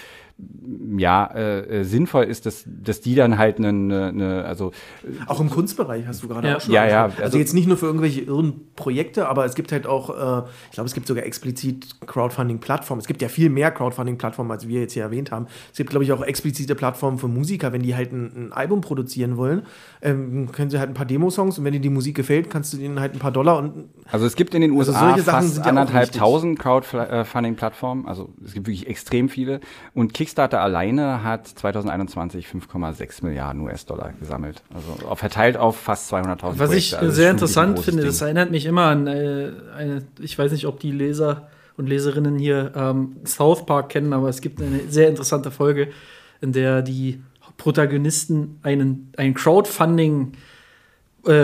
[0.98, 4.72] ja, äh, äh, sinnvoll ist, dass, dass die dann halt eine, eine, also
[5.28, 6.58] Auch im Kunstbereich hast du gerade Ja.
[6.58, 6.74] auch schon.
[6.74, 7.06] Ja, ja.
[7.06, 10.48] Also, also- jetzt nicht nur für irgendwelche irren Projekte, aber es gibt halt auch, äh,
[10.70, 13.00] ich glaube, es gibt sogar explizit Crowdfunding-Plattformen.
[13.02, 15.48] Es gibt ja viel mehr Crowdfunding-Plattformen, als wir jetzt hier erwähnt haben.
[15.72, 18.82] Es gibt, glaube ich, auch explizite Plattformen für Musiker, wenn die halt ein, ein Album
[18.82, 19.64] produzieren wollen,
[20.02, 22.78] ähm, können sie halt ein paar Demosongs und wenn dir die Musik gefällt, kannst du
[22.78, 25.48] denen halt ein paar Dollar und Also es gibt in den Also USA solche Sachen
[25.48, 28.08] fast anderthalb tausend Crowdfunding-Plattformen.
[28.08, 29.60] Also es gibt wirklich extrem viele.
[29.94, 34.62] Und Kickstarter alleine hat 2021 5,6 Milliarden US-Dollar gesammelt.
[34.74, 36.98] Also verteilt auf fast 200.000 Was ich.
[36.98, 40.68] Also sehr interessant finde, großes das erinnert mich immer an äh, eine, ich weiß nicht,
[40.68, 45.10] ob die Leser und Leserinnen hier ähm, South Park kennen, aber es gibt eine sehr
[45.10, 45.90] interessante Folge,
[46.42, 47.22] in der die
[47.58, 50.36] Protagonisten einen, ein Crowdfunding äh,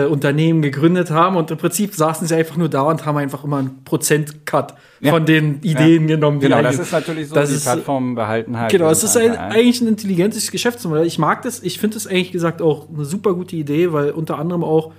[0.06, 3.58] Unternehmen gegründet haben und im Prinzip saßen sie einfach nur da und haben einfach immer
[3.58, 5.12] einen Prozent-Cut Ja.
[5.12, 6.40] von den Ideen genommen.
[6.40, 8.70] die Genau, das ist natürlich so, Das die ist- Plattformen behalten halt.
[8.72, 11.06] Genau, es ist ein, eigentlich ein intelligentes Geschäftsmodell.
[11.06, 11.62] Ich mag das.
[11.62, 14.92] Ich finde das eigentlich gesagt auch eine super gute Idee, weil unter anderem auch,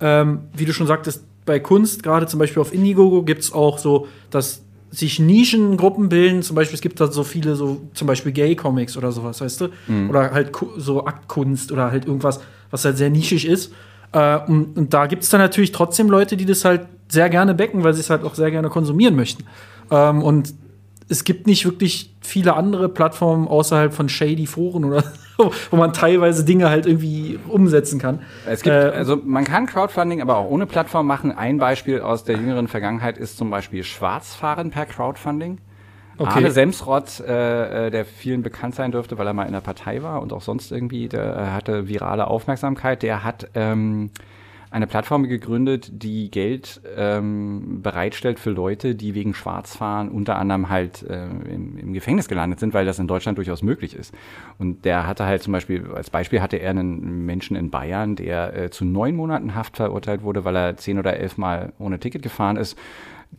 [0.00, 3.78] ähm, wie du schon sagtest, bei Kunst, gerade zum Beispiel auf Indiegogo, gibt es auch
[3.78, 6.42] so, dass sich Nischengruppen bilden.
[6.42, 9.68] Zum Beispiel, es gibt da so viele, so zum Beispiel Gay-Comics oder sowas, weißt du?
[10.08, 13.72] Oder halt so Aktkunst oder halt irgendwas, was halt sehr nischig ist.
[14.14, 17.54] Äh, und, und da gibt es dann natürlich trotzdem Leute, die das halt sehr gerne
[17.54, 19.44] backen, weil sie es halt auch sehr gerne konsumieren möchten.
[19.90, 20.54] Ähm, und
[21.08, 25.04] es gibt nicht wirklich viele andere Plattformen außerhalb von shady Foren oder
[25.70, 28.20] wo man teilweise Dinge halt irgendwie umsetzen kann.
[28.46, 31.32] Es gibt, äh, also man kann Crowdfunding aber auch ohne Plattform machen.
[31.32, 35.58] Ein Beispiel aus der jüngeren Vergangenheit ist zum Beispiel Schwarzfahren per Crowdfunding.
[36.16, 36.30] Okay.
[36.30, 40.02] Arne Semsrott, äh, äh, der vielen bekannt sein dürfte, weil er mal in der Partei
[40.02, 44.10] war und auch sonst irgendwie, der äh, hatte virale Aufmerksamkeit, der hat ähm,
[44.74, 51.04] eine Plattform gegründet, die Geld ähm, bereitstellt für Leute, die wegen Schwarzfahren unter anderem halt
[51.04, 54.12] äh, im, im, Gefängnis gelandet sind, weil das in Deutschland durchaus möglich ist.
[54.58, 58.56] Und der hatte halt zum Beispiel, als Beispiel hatte er einen Menschen in Bayern, der
[58.56, 62.22] äh, zu neun Monaten Haft verurteilt wurde, weil er zehn oder elf Mal ohne Ticket
[62.22, 62.76] gefahren ist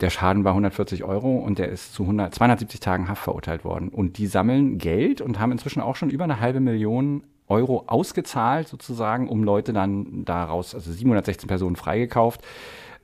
[0.02, 3.90] der Schaden war 140 Euro und der ist zu 100, 270 Tagen Haft verurteilt worden.
[3.90, 8.68] Und die sammeln Geld und haben inzwischen auch schon über eine halbe Million Euro ausgezahlt,
[8.68, 12.42] sozusagen, um Leute dann daraus, also 716 Personen freigekauft.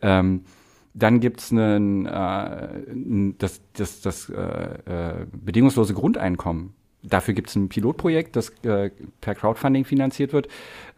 [0.01, 0.43] Ähm,
[0.93, 6.73] dann gibt es äh, das, das, das äh, äh, bedingungslose Grundeinkommen
[7.03, 8.91] Dafür gibt es ein Pilotprojekt, das äh,
[9.21, 10.47] per Crowdfunding finanziert wird.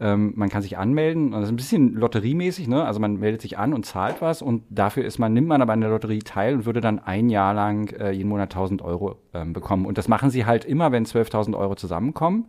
[0.00, 2.84] Ähm, man kann sich anmelden, das ist ein bisschen lotteriemäßig, ne?
[2.84, 5.72] Also man meldet sich an und zahlt was und dafür ist man, nimmt man aber
[5.72, 9.16] an der Lotterie teil und würde dann ein Jahr lang äh, jeden Monat 1000 Euro
[9.32, 9.86] ähm, bekommen.
[9.86, 12.48] Und das machen sie halt immer, wenn 12.000 Euro zusammenkommen.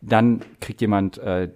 [0.00, 1.48] Dann kriegt jemand äh,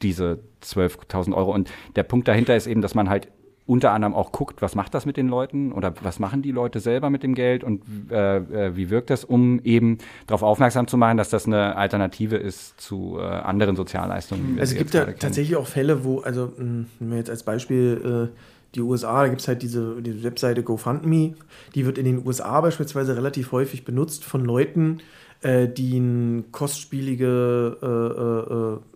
[0.00, 1.52] diese 12.000 Euro.
[1.52, 3.28] Und der Punkt dahinter ist eben, dass man halt
[3.66, 6.80] unter anderem auch guckt, was macht das mit den Leuten oder was machen die Leute
[6.80, 10.98] selber mit dem Geld und äh, äh, wie wirkt das, um eben darauf aufmerksam zu
[10.98, 14.58] machen, dass das eine Alternative ist zu äh, anderen Sozialleistungen.
[14.58, 18.30] Also es gibt ja tatsächlich auch Fälle, wo, also hm, wenn wir jetzt als Beispiel
[18.32, 18.38] äh,
[18.74, 21.34] die USA, da gibt es halt diese, diese Webseite GoFundMe,
[21.74, 24.98] die wird in den USA beispielsweise relativ häufig benutzt von Leuten,
[25.40, 28.93] äh, die ein kostspielige äh,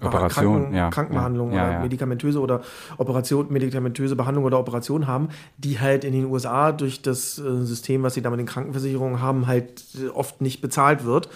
[0.00, 1.80] Operation, Kranken, ja, Krankenbehandlung ja, oder ja.
[1.80, 2.62] medikamentöse oder
[2.98, 5.28] Operation, medikamentöse Behandlung oder Operation haben,
[5.58, 9.20] die halt in den USA durch das äh, System, was sie da mit den Krankenversicherungen
[9.20, 11.28] haben, halt äh, oft nicht bezahlt wird.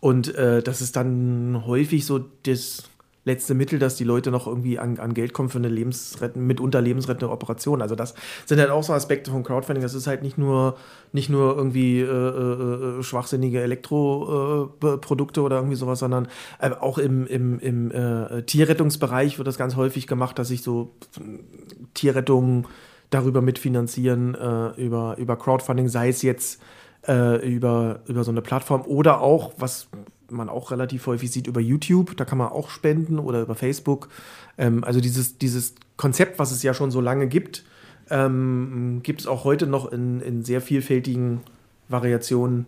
[0.00, 2.82] Und äh, das ist dann häufig so das
[3.24, 6.80] letzte Mittel, dass die Leute noch irgendwie an, an Geld kommen für eine lebensrettende, mitunter
[6.80, 7.80] lebensrettende Operation.
[7.80, 8.14] Also das
[8.46, 9.82] sind halt auch so Aspekte von Crowdfunding.
[9.82, 10.76] Das ist halt nicht nur,
[11.12, 16.26] nicht nur irgendwie äh, äh, äh schwachsinnige Elektroprodukte äh, oder irgendwie sowas, sondern
[16.60, 20.92] äh, auch im, im, im äh, Tierrettungsbereich wird das ganz häufig gemacht, dass sich so
[21.94, 22.66] Tierrettungen
[23.10, 24.34] darüber mitfinanzieren,
[24.78, 26.62] über, über Crowdfunding, sei es jetzt
[27.06, 29.88] über, über so eine Plattform oder auch, was
[30.32, 34.08] man auch relativ häufig sieht über YouTube, da kann man auch spenden oder über Facebook.
[34.58, 37.64] Ähm, also dieses, dieses Konzept, was es ja schon so lange gibt,
[38.10, 41.40] ähm, gibt es auch heute noch in, in sehr vielfältigen
[41.88, 42.66] Variationen.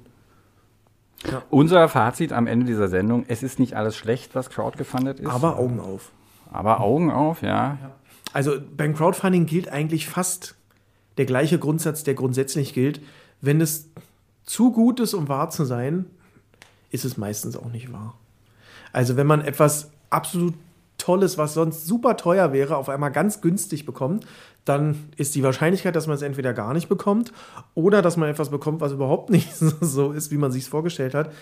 [1.31, 1.43] Ja.
[1.51, 5.31] Unser Fazit am Ende dieser Sendung, es ist nicht alles schlecht, was crowdgefundet ist.
[5.31, 6.11] Aber Augen auf.
[6.53, 7.79] Aber Augen auf, ja.
[7.81, 7.91] ja.
[8.33, 10.55] Also beim Crowdfunding gilt eigentlich fast
[11.17, 13.01] der gleiche Grundsatz, der grundsätzlich gilt.
[13.41, 13.89] Wenn es
[14.45, 16.07] zu gut ist, um wahr zu sein,
[16.95, 18.15] ist es meistens auch nicht wahr.
[18.93, 20.55] Also wenn man etwas absolut
[20.97, 24.27] Tolles, was sonst super teuer wäre, auf einmal ganz günstig bekommt,
[24.65, 27.33] dann ist die Wahrscheinlichkeit, dass man es entweder gar nicht bekommt
[27.75, 31.15] oder dass man etwas bekommt, was überhaupt nicht so ist, wie man sich es vorgestellt
[31.15, 31.33] hat,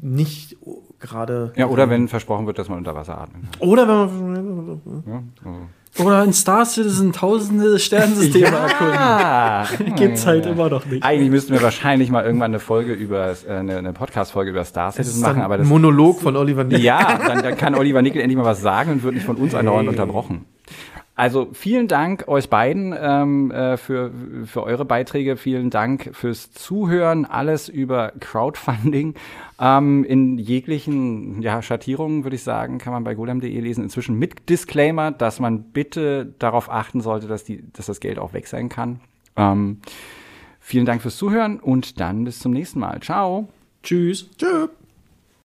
[0.00, 0.56] nicht
[0.98, 1.52] gerade.
[1.56, 3.44] Ja, oder wenn versprochen wird, dass man unter Wasser atmet.
[3.60, 4.80] Oder wenn man.
[5.06, 5.60] Ja, also.
[5.98, 9.62] Oder in Star Citizen tausende Sternensysteme ja.
[9.62, 9.94] erkunden.
[9.96, 11.02] Gibt's halt immer noch nicht.
[11.02, 14.92] Eigentlich müssten wir wahrscheinlich mal irgendwann eine Folge über, äh, eine, eine Podcast-Folge über Star
[14.92, 15.42] Citizen machen.
[15.42, 16.80] Aber das, Monolog von Oliver Nickel.
[16.80, 19.52] Ja, dann, dann kann Oliver Nickel endlich mal was sagen und wird nicht von uns
[19.52, 19.60] hey.
[19.60, 20.44] andauernd unterbrochen.
[21.16, 24.12] Also vielen Dank euch beiden ähm, äh, für,
[24.44, 25.38] für eure Beiträge.
[25.38, 27.24] Vielen Dank fürs Zuhören.
[27.24, 29.14] Alles über Crowdfunding.
[29.58, 33.82] Ähm, in jeglichen ja, Schattierungen, würde ich sagen, kann man bei golem.de lesen.
[33.82, 38.34] Inzwischen mit Disclaimer, dass man bitte darauf achten sollte, dass, die, dass das Geld auch
[38.34, 39.00] weg sein kann.
[39.36, 39.80] Ähm,
[40.60, 43.00] vielen Dank fürs Zuhören und dann bis zum nächsten Mal.
[43.00, 43.48] Ciao.
[43.82, 44.28] Tschüss.
[44.36, 44.68] Tschüss.